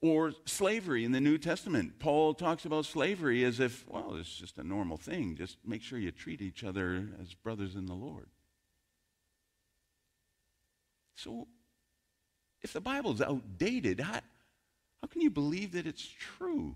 [0.00, 1.98] Or slavery in the New Testament.
[1.98, 5.36] Paul talks about slavery as if, well, it's just a normal thing.
[5.36, 8.28] Just make sure you treat each other as brothers in the Lord.
[11.16, 11.48] So,
[12.66, 14.14] if the Bible's outdated, how,
[15.00, 16.74] how can you believe that it's true?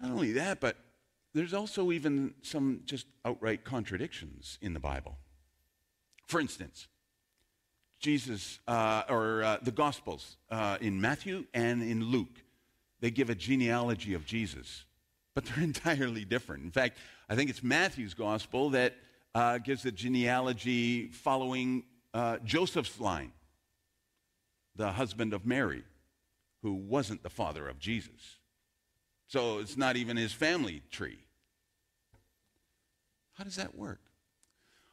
[0.00, 0.78] Not only that, but
[1.34, 5.18] there's also even some just outright contradictions in the Bible.
[6.26, 6.88] For instance,
[8.00, 12.42] Jesus, uh, or uh, the Gospels uh, in Matthew and in Luke,
[13.00, 14.86] they give a genealogy of Jesus,
[15.34, 16.64] but they're entirely different.
[16.64, 16.96] In fact,
[17.28, 18.94] I think it's Matthew's Gospel that
[19.36, 21.84] uh, gives a genealogy following
[22.14, 23.32] uh, Joseph's line,
[24.74, 25.84] the husband of Mary,
[26.62, 28.38] who wasn't the father of Jesus.
[29.26, 31.18] So it's not even his family tree.
[33.34, 34.00] How does that work?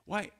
[0.04, 0.32] Why?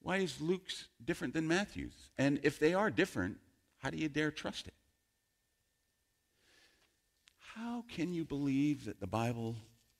[0.00, 2.08] Why is Luke's different than Matthew's?
[2.16, 3.36] And if they are different,
[3.76, 4.74] how do you dare trust it?
[7.54, 9.54] How can you believe that the Bible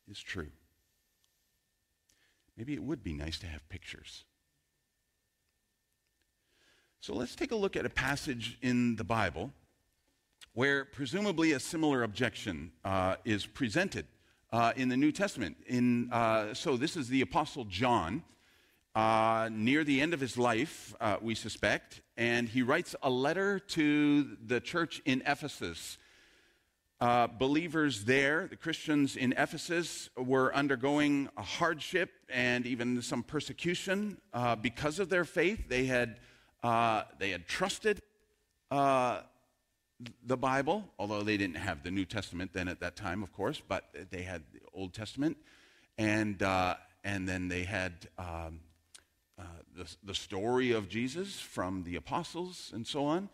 [0.08, 0.48] is true?
[2.56, 4.24] Maybe it would be nice to have pictures.
[7.00, 9.52] So let's take a look at a passage in the Bible
[10.54, 14.06] where presumably a similar objection uh, is presented
[14.52, 15.56] uh, in the New Testament.
[15.66, 18.22] In, uh, so this is the Apostle John
[18.94, 23.58] uh, near the end of his life, uh, we suspect, and he writes a letter
[23.58, 25.98] to the church in Ephesus.
[26.98, 34.16] Uh, believers there, the Christians in Ephesus, were undergoing a hardship and even some persecution
[34.32, 35.68] uh, because of their faith.
[35.68, 36.18] They had,
[36.62, 38.00] uh, they had trusted
[38.70, 39.20] uh,
[40.24, 43.60] the Bible, although they didn't have the New Testament then at that time, of course,
[43.68, 45.36] but they had the Old Testament.
[45.98, 46.40] And,
[47.04, 48.60] and then they had um,
[49.38, 49.42] uh,
[49.76, 53.28] the, the story of Jesus from the apostles and so on.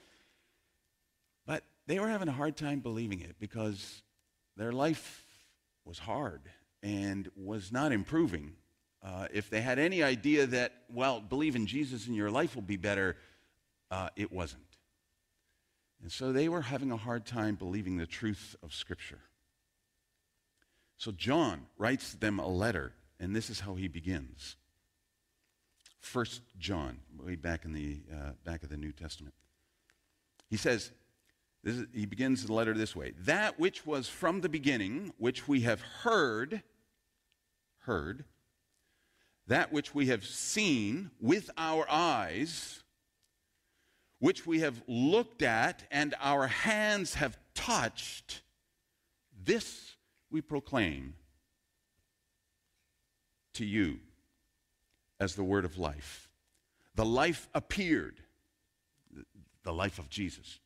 [1.86, 4.02] They were having a hard time believing it because
[4.56, 5.24] their life
[5.84, 6.42] was hard
[6.82, 8.52] and was not improving.
[9.02, 12.62] Uh, if they had any idea that, well, believe in Jesus and your life will
[12.62, 13.16] be better,
[13.90, 14.62] uh, it wasn't.
[16.02, 19.20] And so they were having a hard time believing the truth of Scripture.
[20.98, 24.56] So John writes them a letter, and this is how he begins.
[26.00, 29.34] First John, way back in the uh, back of the New Testament.
[30.50, 30.90] He says,
[31.64, 35.60] is, he begins the letter this way: "That which was from the beginning, which we
[35.60, 36.62] have heard,
[37.80, 38.24] heard,
[39.46, 42.82] that which we have seen with our eyes,
[44.18, 48.42] which we have looked at, and our hands have touched,
[49.44, 49.96] this
[50.30, 51.14] we proclaim
[53.54, 53.98] to you
[55.20, 56.28] as the word of life.
[56.94, 58.20] The life appeared,
[59.62, 60.60] the life of Jesus.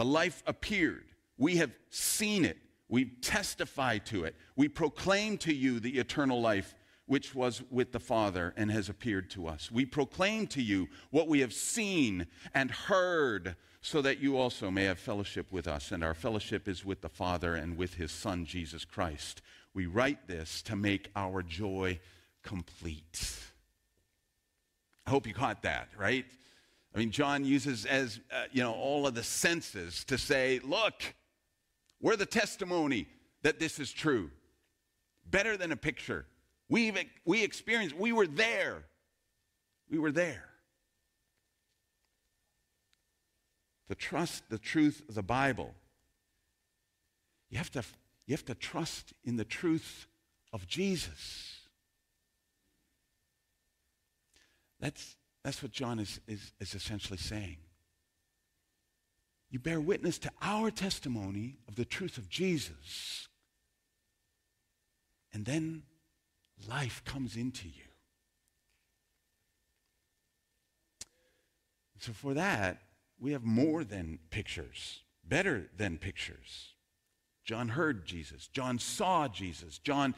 [0.00, 1.04] The life appeared.
[1.36, 2.56] We have seen it.
[2.88, 4.34] We testify to it.
[4.56, 6.74] We proclaim to you the eternal life
[7.04, 9.70] which was with the Father and has appeared to us.
[9.70, 14.84] We proclaim to you what we have seen and heard, so that you also may
[14.84, 15.92] have fellowship with us.
[15.92, 19.42] And our fellowship is with the Father and with his Son, Jesus Christ.
[19.74, 22.00] We write this to make our joy
[22.42, 23.38] complete.
[25.06, 26.24] I hope you caught that, right?
[26.94, 31.14] I mean, John uses as, uh, you know, all of the senses to say, look,
[32.00, 33.06] we're the testimony
[33.42, 34.30] that this is true.
[35.24, 36.26] Better than a picture.
[36.68, 38.84] We've, we experienced, we were there.
[39.88, 40.46] We were there.
[43.88, 45.74] To trust the truth of the Bible,
[47.50, 47.82] you have to,
[48.26, 50.06] you have to trust in the truth
[50.52, 51.60] of Jesus.
[54.80, 57.56] That's, that's what John is, is, is essentially saying.
[59.50, 63.28] You bear witness to our testimony of the truth of Jesus.
[65.32, 65.82] And then
[66.68, 67.84] life comes into you.
[71.98, 72.80] So, for that,
[73.18, 76.74] we have more than pictures, better than pictures.
[77.44, 80.14] John heard Jesus, John saw Jesus, John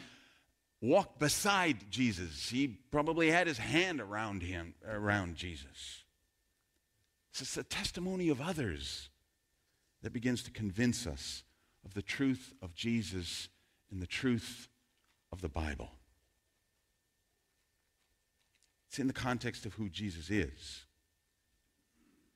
[0.82, 2.50] walked beside Jesus.
[2.50, 6.04] He probably had his hand around him, around Jesus.
[7.30, 9.08] It's a testimony of others
[10.02, 11.44] that begins to convince us
[11.84, 13.48] of the truth of Jesus
[13.90, 14.68] and the truth
[15.30, 15.92] of the Bible.
[18.88, 20.84] It's in the context of who Jesus is.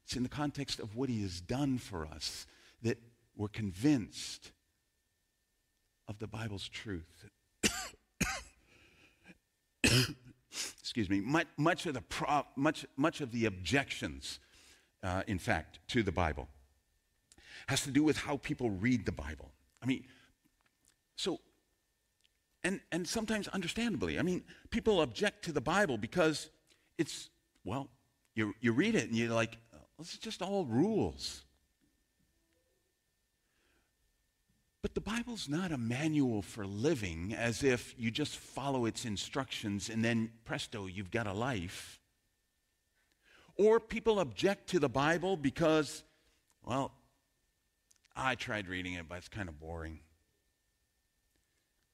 [0.05, 2.47] It's in the context of what he has done for us
[2.82, 2.99] that
[3.36, 4.53] we're convinced
[6.09, 7.28] of the Bible's truth.
[10.80, 11.20] Excuse me.
[11.20, 14.40] Much, much, of the pro, much, much of the objections,
[15.03, 16.49] uh, in fact, to the Bible
[17.68, 19.51] has to do with how people read the Bible.
[19.82, 20.05] I mean,
[21.16, 21.40] so
[22.66, 24.18] and, and sometimes understandably.
[24.18, 26.51] I mean, people object to the Bible because
[26.99, 27.30] it's,
[27.64, 27.88] well,
[28.34, 31.44] you, you read it and you're like, oh, this is just all rules.
[34.87, 39.91] But the Bible's not a manual for living as if you just follow its instructions
[39.91, 41.99] and then presto, you've got a life.
[43.57, 46.05] Or people object to the Bible because,
[46.64, 46.93] well,
[48.14, 49.99] I tried reading it, but it's kind of boring.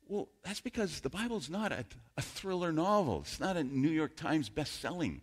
[0.07, 1.87] Well, that's because the Bible's not a,
[2.19, 3.21] a thriller novel.
[3.23, 5.23] It's not a New York Times best-selling.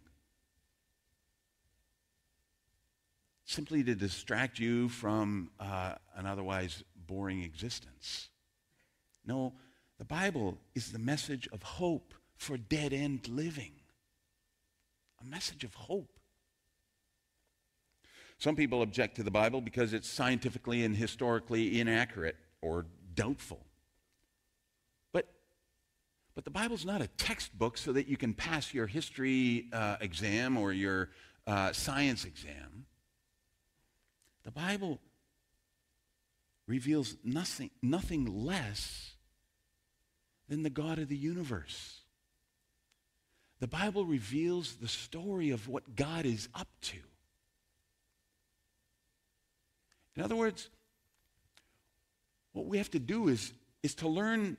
[3.46, 8.30] Simply to distract you from uh, an otherwise boring existence.
[9.26, 9.53] No,
[9.97, 13.74] the Bible is the message of hope for dead end living.
[15.22, 16.20] A message of hope.
[18.38, 22.86] Some people object to the Bible because it's scientifically and historically inaccurate or
[23.16, 23.66] doubtful.
[25.12, 25.26] But
[26.36, 30.57] but the Bible's not a textbook so that you can pass your history uh, exam
[30.57, 31.10] or your
[31.47, 32.86] uh, science exam.
[34.45, 35.01] The Bible
[36.70, 39.14] reveals nothing, nothing less
[40.48, 42.02] than the God of the universe.
[43.60, 46.98] The Bible reveals the story of what God is up to.
[50.16, 50.70] In other words,
[52.54, 53.52] what we have to do is,
[53.82, 54.56] is to learn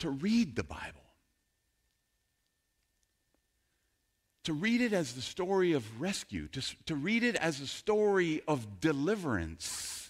[0.00, 1.00] to read the Bible.
[4.44, 8.42] To read it as the story of rescue, to, to read it as a story
[8.46, 10.03] of deliverance.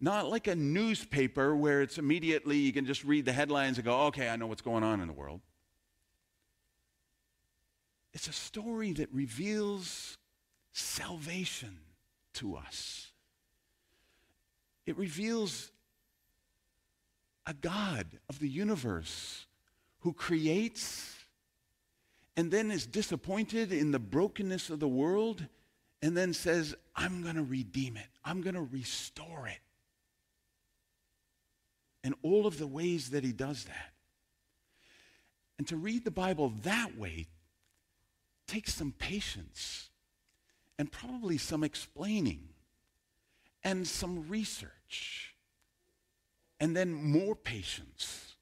[0.00, 4.02] Not like a newspaper where it's immediately you can just read the headlines and go,
[4.06, 5.40] okay, I know what's going on in the world.
[8.12, 10.16] it's a story that reveals
[10.72, 11.78] salvation
[12.34, 13.10] to us.
[14.86, 15.72] It reveals
[17.46, 19.46] a God of the universe
[20.00, 21.16] who creates
[22.36, 25.46] and then is disappointed in the brokenness of the world
[26.02, 29.63] and then says, I'm going to redeem it, I'm going to restore it.
[32.04, 33.92] And all of the ways that he does that.
[35.58, 37.26] And to read the Bible that way
[38.46, 39.88] takes some patience
[40.78, 42.48] and probably some explaining
[43.62, 45.34] and some research
[46.60, 48.36] and then more patience.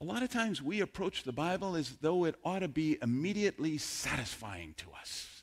[0.00, 3.78] A lot of times we approach the Bible as though it ought to be immediately
[3.78, 5.42] satisfying to us.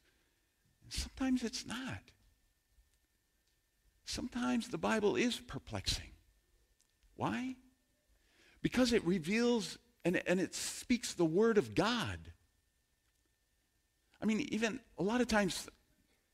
[0.89, 2.01] Sometimes it's not.
[4.10, 6.10] Sometimes the Bible is perplexing.
[7.16, 7.57] Why?
[8.64, 12.18] Because it reveals and, and it speaks the Word of God.
[14.20, 15.70] I mean, even a lot of times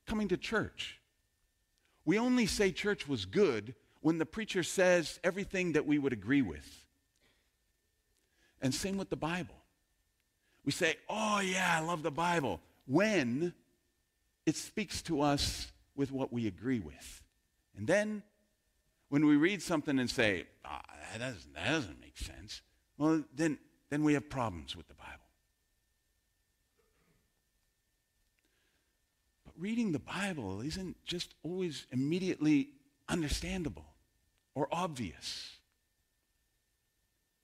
[0.08, 1.02] coming to church,
[2.06, 6.42] we only say church was good when the preacher says everything that we would agree
[6.42, 6.86] with.
[8.62, 9.58] And same with the Bible.
[10.64, 13.54] We say, oh, yeah, I love the Bible, when
[14.46, 17.22] it speaks to us with what we agree with.
[17.78, 18.24] And then
[19.10, 20.80] when we read something and say, oh,
[21.12, 22.62] that, doesn't, that doesn't make sense,
[22.98, 23.58] well, then,
[23.90, 25.12] then we have problems with the Bible.
[29.46, 32.70] But reading the Bible isn't just always immediately
[33.08, 33.86] understandable
[34.54, 35.58] or obvious.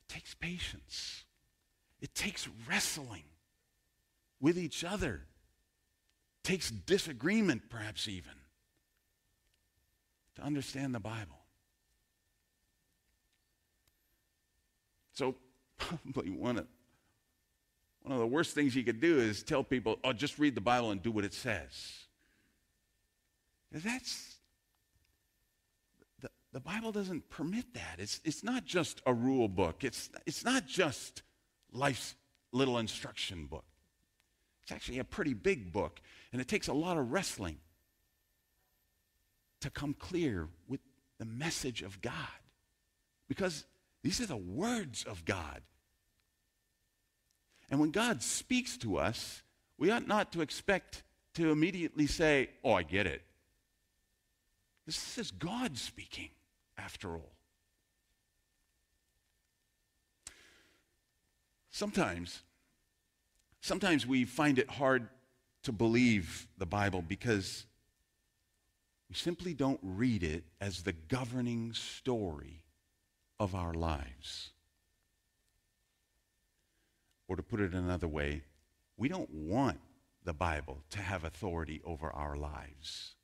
[0.07, 1.25] It takes patience.
[2.01, 3.23] It takes wrestling
[4.39, 5.25] with each other.
[6.43, 8.34] It takes disagreement, perhaps even,
[10.41, 11.39] to understand the Bible.
[15.13, 15.35] So,
[15.77, 16.67] probably one of,
[18.01, 20.61] one of the worst things you could do is tell people, oh, just read the
[20.61, 21.99] Bible and do what it says.
[23.71, 24.35] That's,
[26.21, 27.95] the, the Bible doesn't permit that.
[27.99, 31.21] It's, it's not just a rule book, it's, it's not just
[31.71, 32.15] life's
[32.51, 33.65] little instruction book.
[34.63, 37.57] It's actually a pretty big book, and it takes a lot of wrestling
[39.62, 40.80] to come clear with
[41.18, 42.14] the message of God.
[43.28, 43.66] Because
[44.03, 45.62] these are the words of God.
[47.70, 49.41] And when God speaks to us,
[49.78, 51.03] we ought not to expect
[51.36, 53.22] to immediately say, Oh, I get it.
[54.86, 56.30] This is God speaking,
[56.78, 57.32] after all.
[61.70, 62.41] Sometimes,
[63.62, 65.07] sometimes we find it hard
[65.64, 67.66] to believe the Bible because
[69.12, 72.64] we simply don't read it as the governing story
[73.41, 74.51] of our lives.
[77.28, 78.43] Or to put it another way,
[78.95, 79.82] we don't want
[80.24, 83.16] the Bible to have authority over our lives.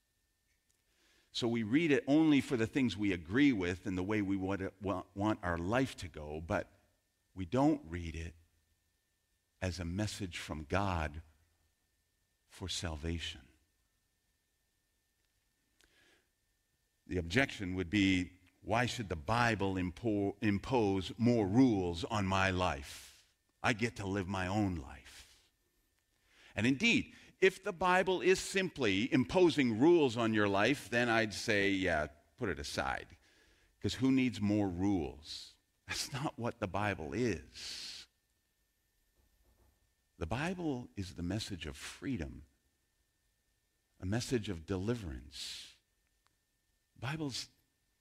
[1.32, 4.36] So we read it only for the things we agree with and the way we
[4.36, 6.68] want, our life to go, but
[7.34, 8.34] we don't read it
[9.62, 11.22] as a message from God
[12.50, 13.40] for salvation.
[17.08, 18.32] The objection would be
[18.62, 23.24] why should the Bible impo- impose more rules on my life?
[23.64, 25.38] I get to live my own life.
[26.56, 31.70] And indeed, if the Bible is simply imposing rules on your life, then I'd say,
[31.70, 33.08] yeah, put it aside.
[33.78, 35.54] Because who needs more rules?
[35.88, 38.06] That's not what the Bible is.
[40.20, 42.42] The Bible is the message of freedom,
[44.02, 45.77] a message of deliverance.
[47.00, 47.50] Bible's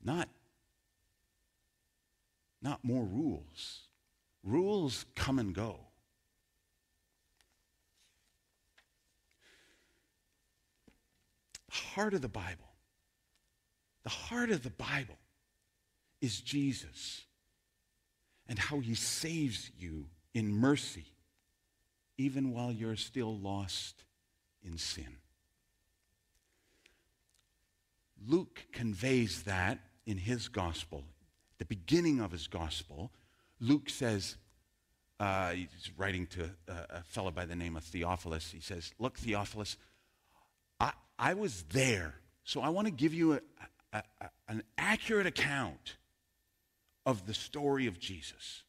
[0.02, 0.28] not
[2.62, 3.82] not more rules.
[4.42, 5.80] Rules come and go.
[11.70, 12.72] Heart of the Bible,
[14.02, 15.18] the heart of the Bible
[16.20, 17.24] is Jesus
[18.48, 21.06] and how he saves you in mercy,
[22.16, 24.04] even while you're still lost
[24.62, 25.16] in sin.
[28.24, 31.04] Luke conveys that in his gospel
[31.58, 33.10] the beginning of his gospel,
[33.60, 34.36] Luke says,
[35.18, 38.50] uh, he's writing to a, a fellow by the name of Theophilus.
[38.50, 39.76] He says, Look, Theophilus,
[40.78, 43.40] I, I was there, so I want to give you a,
[43.92, 44.02] a,
[44.48, 45.96] an accurate account
[47.06, 48.64] of the story of Jesus.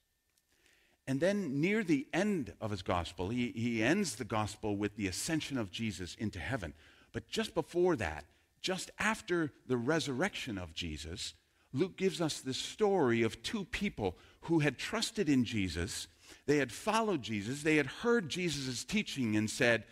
[1.05, 5.07] And then near the end of his gospel, he, he ends the gospel with the
[5.07, 6.73] ascension of Jesus into heaven.
[7.11, 8.25] But just before that,
[8.67, 11.35] just after the resurrection of Jesus,
[11.71, 16.09] Luke gives us this story of two people who had trusted in Jesus.
[16.47, 19.85] they had followed Jesus, they had heard Jesus' teaching and said,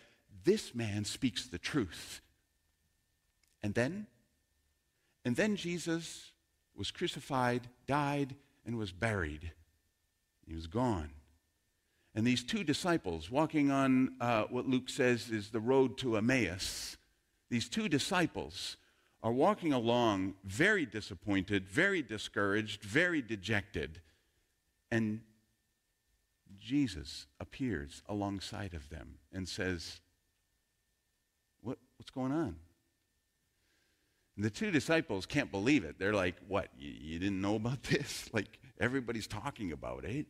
[0.44, 2.20] This man speaks the truth.
[3.62, 4.08] And then,
[5.24, 6.32] and then Jesus
[6.76, 9.52] was crucified, died, and was buried.
[10.46, 11.12] He was gone.
[12.14, 16.98] And these two disciples walking on uh, what Luke says is the road to Emmaus,
[17.50, 18.76] these two disciples
[19.22, 24.00] are walking along very disappointed, very discouraged, very dejected.
[24.90, 25.20] And
[26.58, 30.00] Jesus appears alongside of them and says,
[31.62, 32.56] what, What's going on?
[34.36, 35.98] And the two disciples can't believe it.
[35.98, 36.68] They're like, What?
[36.78, 38.28] You, you didn't know about this?
[38.32, 40.26] Like, everybody's talking about it.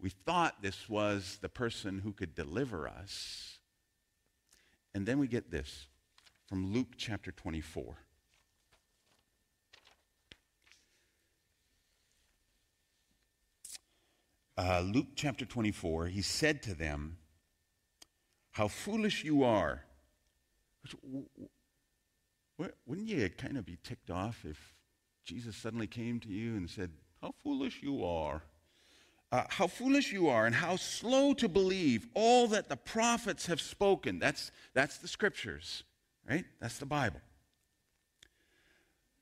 [0.00, 3.58] We thought this was the person who could deliver us.
[4.94, 5.86] And then we get this
[6.46, 7.96] from Luke chapter 24.
[14.56, 17.16] Uh, Luke chapter 24, he said to them,
[18.52, 19.84] How foolish you are.
[22.58, 24.74] Wouldn't you kind of be ticked off if
[25.24, 28.42] Jesus suddenly came to you and said, How foolish you are?
[29.32, 33.60] Uh, how foolish you are, and how slow to believe all that the prophets have
[33.60, 34.20] spoken.
[34.20, 35.82] That's, that's the scriptures,
[36.28, 36.44] right?
[36.60, 37.20] That's the Bible.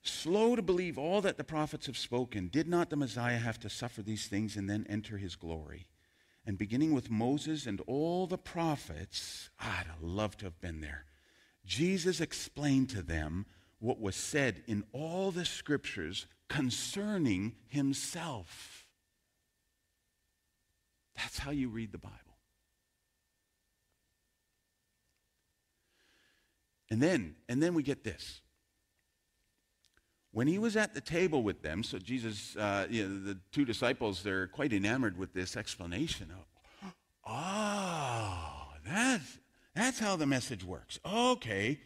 [0.03, 2.49] Slow to believe all that the prophets have spoken.
[2.49, 5.87] Did not the Messiah have to suffer these things and then enter his glory?
[6.45, 11.05] And beginning with Moses and all the prophets, I'd love to have been there.
[11.65, 13.47] Jesus explained to them
[13.79, 18.87] what was said in all the scriptures concerning himself.
[21.17, 22.17] That's how you read the Bible.
[26.93, 28.43] And then, and then we get this.
[30.31, 33.65] When he was at the table with them, so Jesus, uh, you know, the two
[33.65, 36.93] disciples, they're quite enamored with this explanation of,
[37.27, 39.39] oh, that's,
[39.75, 41.01] that's how the message works.
[41.11, 41.81] Okay.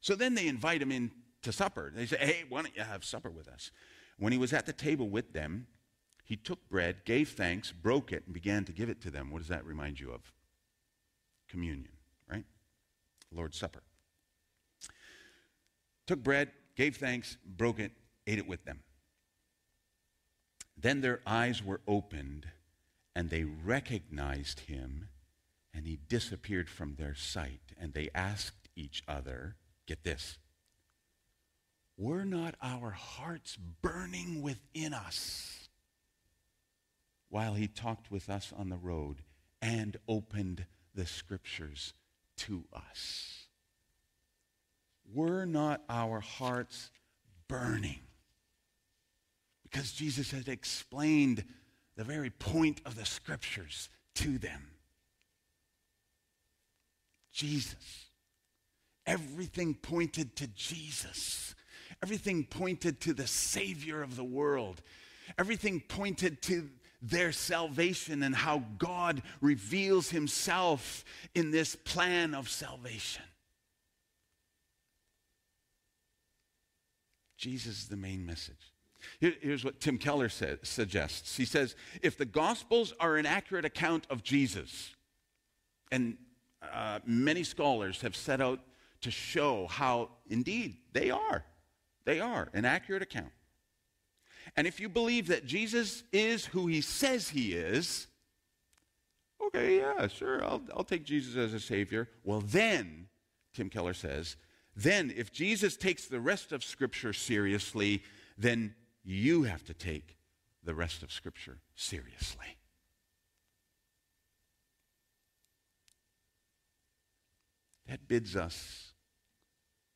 [0.00, 1.92] So then they invite him in to supper.
[1.94, 3.70] They say, hey, why don't you have supper with us?
[4.18, 5.68] When he was at the table with them,
[6.24, 9.30] he took bread, gave thanks, broke it, and began to give it to them.
[9.30, 10.32] What does that remind you of?
[11.48, 11.92] Communion,
[12.28, 12.44] right?
[13.32, 13.84] Lord's Supper.
[16.08, 17.92] Took bread, gave thanks, broke it,
[18.26, 18.80] ate it with them.
[20.74, 22.46] Then their eyes were opened,
[23.14, 25.08] and they recognized him,
[25.74, 27.60] and he disappeared from their sight.
[27.78, 29.56] And they asked each other,
[29.86, 30.38] get this,
[31.98, 35.68] were not our hearts burning within us
[37.28, 39.18] while he talked with us on the road
[39.60, 41.92] and opened the scriptures
[42.38, 43.47] to us?
[45.14, 46.90] Were not our hearts
[47.48, 48.00] burning?
[49.62, 51.44] Because Jesus had explained
[51.96, 54.70] the very point of the scriptures to them.
[57.32, 58.06] Jesus.
[59.06, 61.54] Everything pointed to Jesus.
[62.02, 64.82] Everything pointed to the Savior of the world.
[65.38, 66.68] Everything pointed to
[67.00, 71.04] their salvation and how God reveals himself
[71.34, 73.22] in this plan of salvation.
[77.38, 78.74] Jesus is the main message.
[79.20, 81.36] Here's what Tim Keller suggests.
[81.36, 84.90] He says, if the Gospels are an accurate account of Jesus,
[85.92, 86.16] and
[86.60, 88.58] uh, many scholars have set out
[89.02, 91.44] to show how indeed they are,
[92.04, 93.30] they are an accurate account.
[94.56, 98.08] And if you believe that Jesus is who he says he is,
[99.46, 102.08] okay, yeah, sure, I'll, I'll take Jesus as a Savior.
[102.24, 103.06] Well, then,
[103.54, 104.36] Tim Keller says,
[104.78, 108.04] then if Jesus takes the rest of Scripture seriously,
[108.38, 110.16] then you have to take
[110.62, 112.46] the rest of Scripture seriously.
[117.88, 118.92] That bids us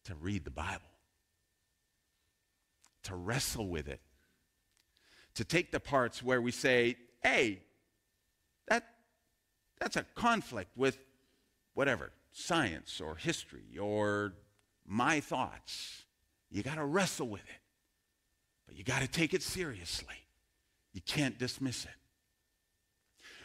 [0.06, 0.80] to read the Bible,
[3.04, 4.00] to wrestle with it,
[5.36, 7.62] to take the parts where we say, hey,
[8.66, 8.82] that,
[9.78, 10.98] that's a conflict with
[11.74, 14.32] whatever, science or history or
[14.93, 16.05] my thoughts.
[16.51, 17.62] You got to wrestle with it,
[18.66, 20.14] but you got to take it seriously.
[20.93, 21.90] You can't dismiss it.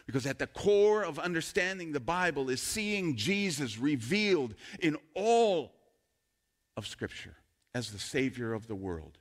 [0.05, 5.73] Because at the core of understanding the Bible is seeing Jesus revealed in all
[6.75, 7.37] of Scripture
[7.73, 9.17] as the Savior of the world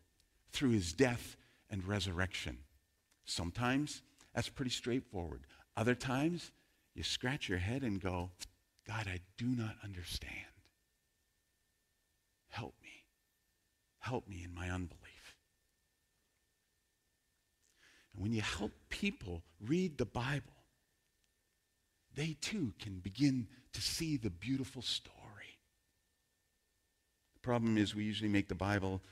[0.51, 1.37] through his death
[1.71, 2.59] and resurrection.
[3.25, 4.03] Sometimes
[4.35, 5.43] that's pretty straightforward.
[5.77, 6.51] Other times
[6.95, 8.31] you scratch your head and go,
[8.87, 10.56] God, I do not understand.
[12.57, 13.05] Help me.
[13.99, 15.37] Help me in my unbelief.
[18.15, 20.55] And when you help people read the Bible,
[22.15, 25.59] they too can begin to see the beautiful story.
[27.35, 29.03] The problem is, we usually make the Bible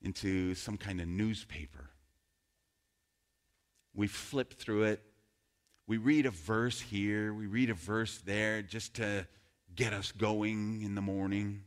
[0.00, 1.90] into some kind of newspaper.
[3.92, 5.02] We flip through it.
[5.86, 9.26] We read a verse here, we read a verse there just to
[9.74, 11.64] get us going in the morning.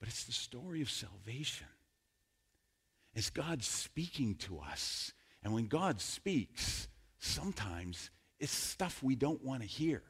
[0.00, 1.66] But it's the story of salvation.
[3.14, 5.12] It's God speaking to us.
[5.42, 6.88] And when God speaks,
[7.18, 10.02] sometimes it's stuff we don't want to hear.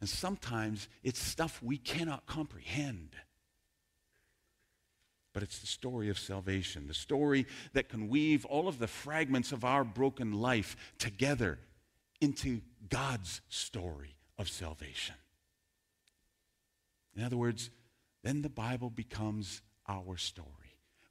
[0.00, 3.16] And sometimes it's stuff we cannot comprehend.
[5.32, 9.50] But it's the story of salvation, the story that can weave all of the fragments
[9.50, 11.58] of our broken life together
[12.20, 15.16] into God's story of salvation.
[17.16, 17.70] In other words,
[18.24, 20.48] then the Bible becomes our story.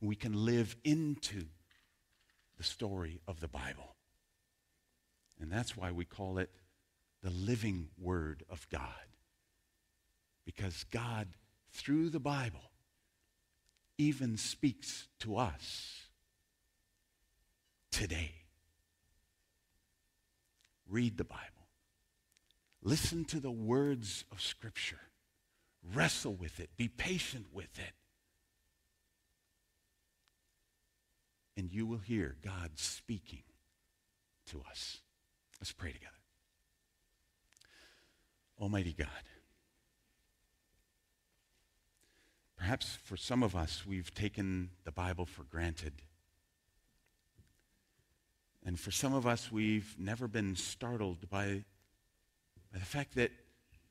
[0.02, 1.46] We can live into
[2.58, 3.96] the story of the Bible.
[5.40, 6.50] And that's why we call it
[7.22, 8.82] the living Word of God.
[10.44, 11.28] Because God,
[11.72, 12.72] through the Bible,
[14.00, 16.08] even speaks to us
[17.92, 18.32] today.
[20.90, 21.44] Read the Bible.
[22.82, 25.00] Listen to the words of Scripture.
[25.92, 26.70] Wrestle with it.
[26.78, 27.94] Be patient with it.
[31.58, 33.44] And you will hear God speaking
[34.48, 35.00] to us.
[35.60, 36.12] Let's pray together.
[38.60, 39.08] Almighty God,
[42.58, 45.94] perhaps for some of us, we've taken the Bible for granted.
[48.66, 51.66] And for some of us, we've never been startled by,
[52.72, 53.32] by the fact that,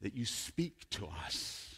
[0.00, 1.71] that you speak to us.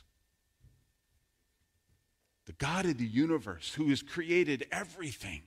[2.46, 5.42] The God of the universe who has created everything.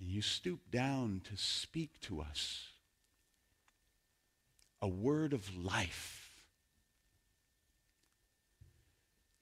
[0.00, 2.68] And you stoop down to speak to us
[4.82, 6.30] a word of life.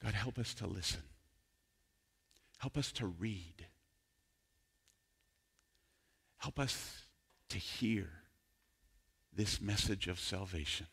[0.03, 1.03] God, help us to listen.
[2.59, 3.67] Help us to read.
[6.39, 7.03] Help us
[7.49, 8.09] to hear
[9.35, 10.87] this message of salvation,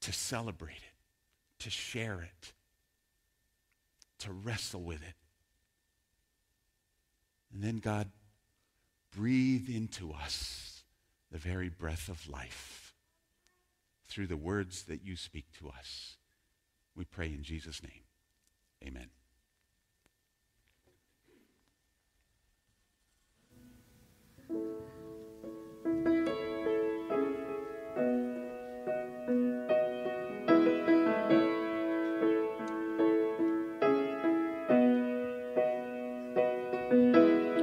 [0.00, 2.52] to celebrate it, to share it,
[4.22, 5.14] to wrestle with it.
[7.52, 8.10] And then, God,
[9.14, 10.82] breathe into us
[11.30, 12.94] the very breath of life
[14.08, 16.16] through the words that you speak to us.
[16.94, 18.02] We pray in Jesus' name.
[18.84, 19.08] Amen.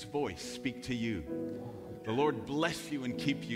[0.00, 1.22] his voice speak to you.
[2.04, 3.48] The Lord bless you and keep you.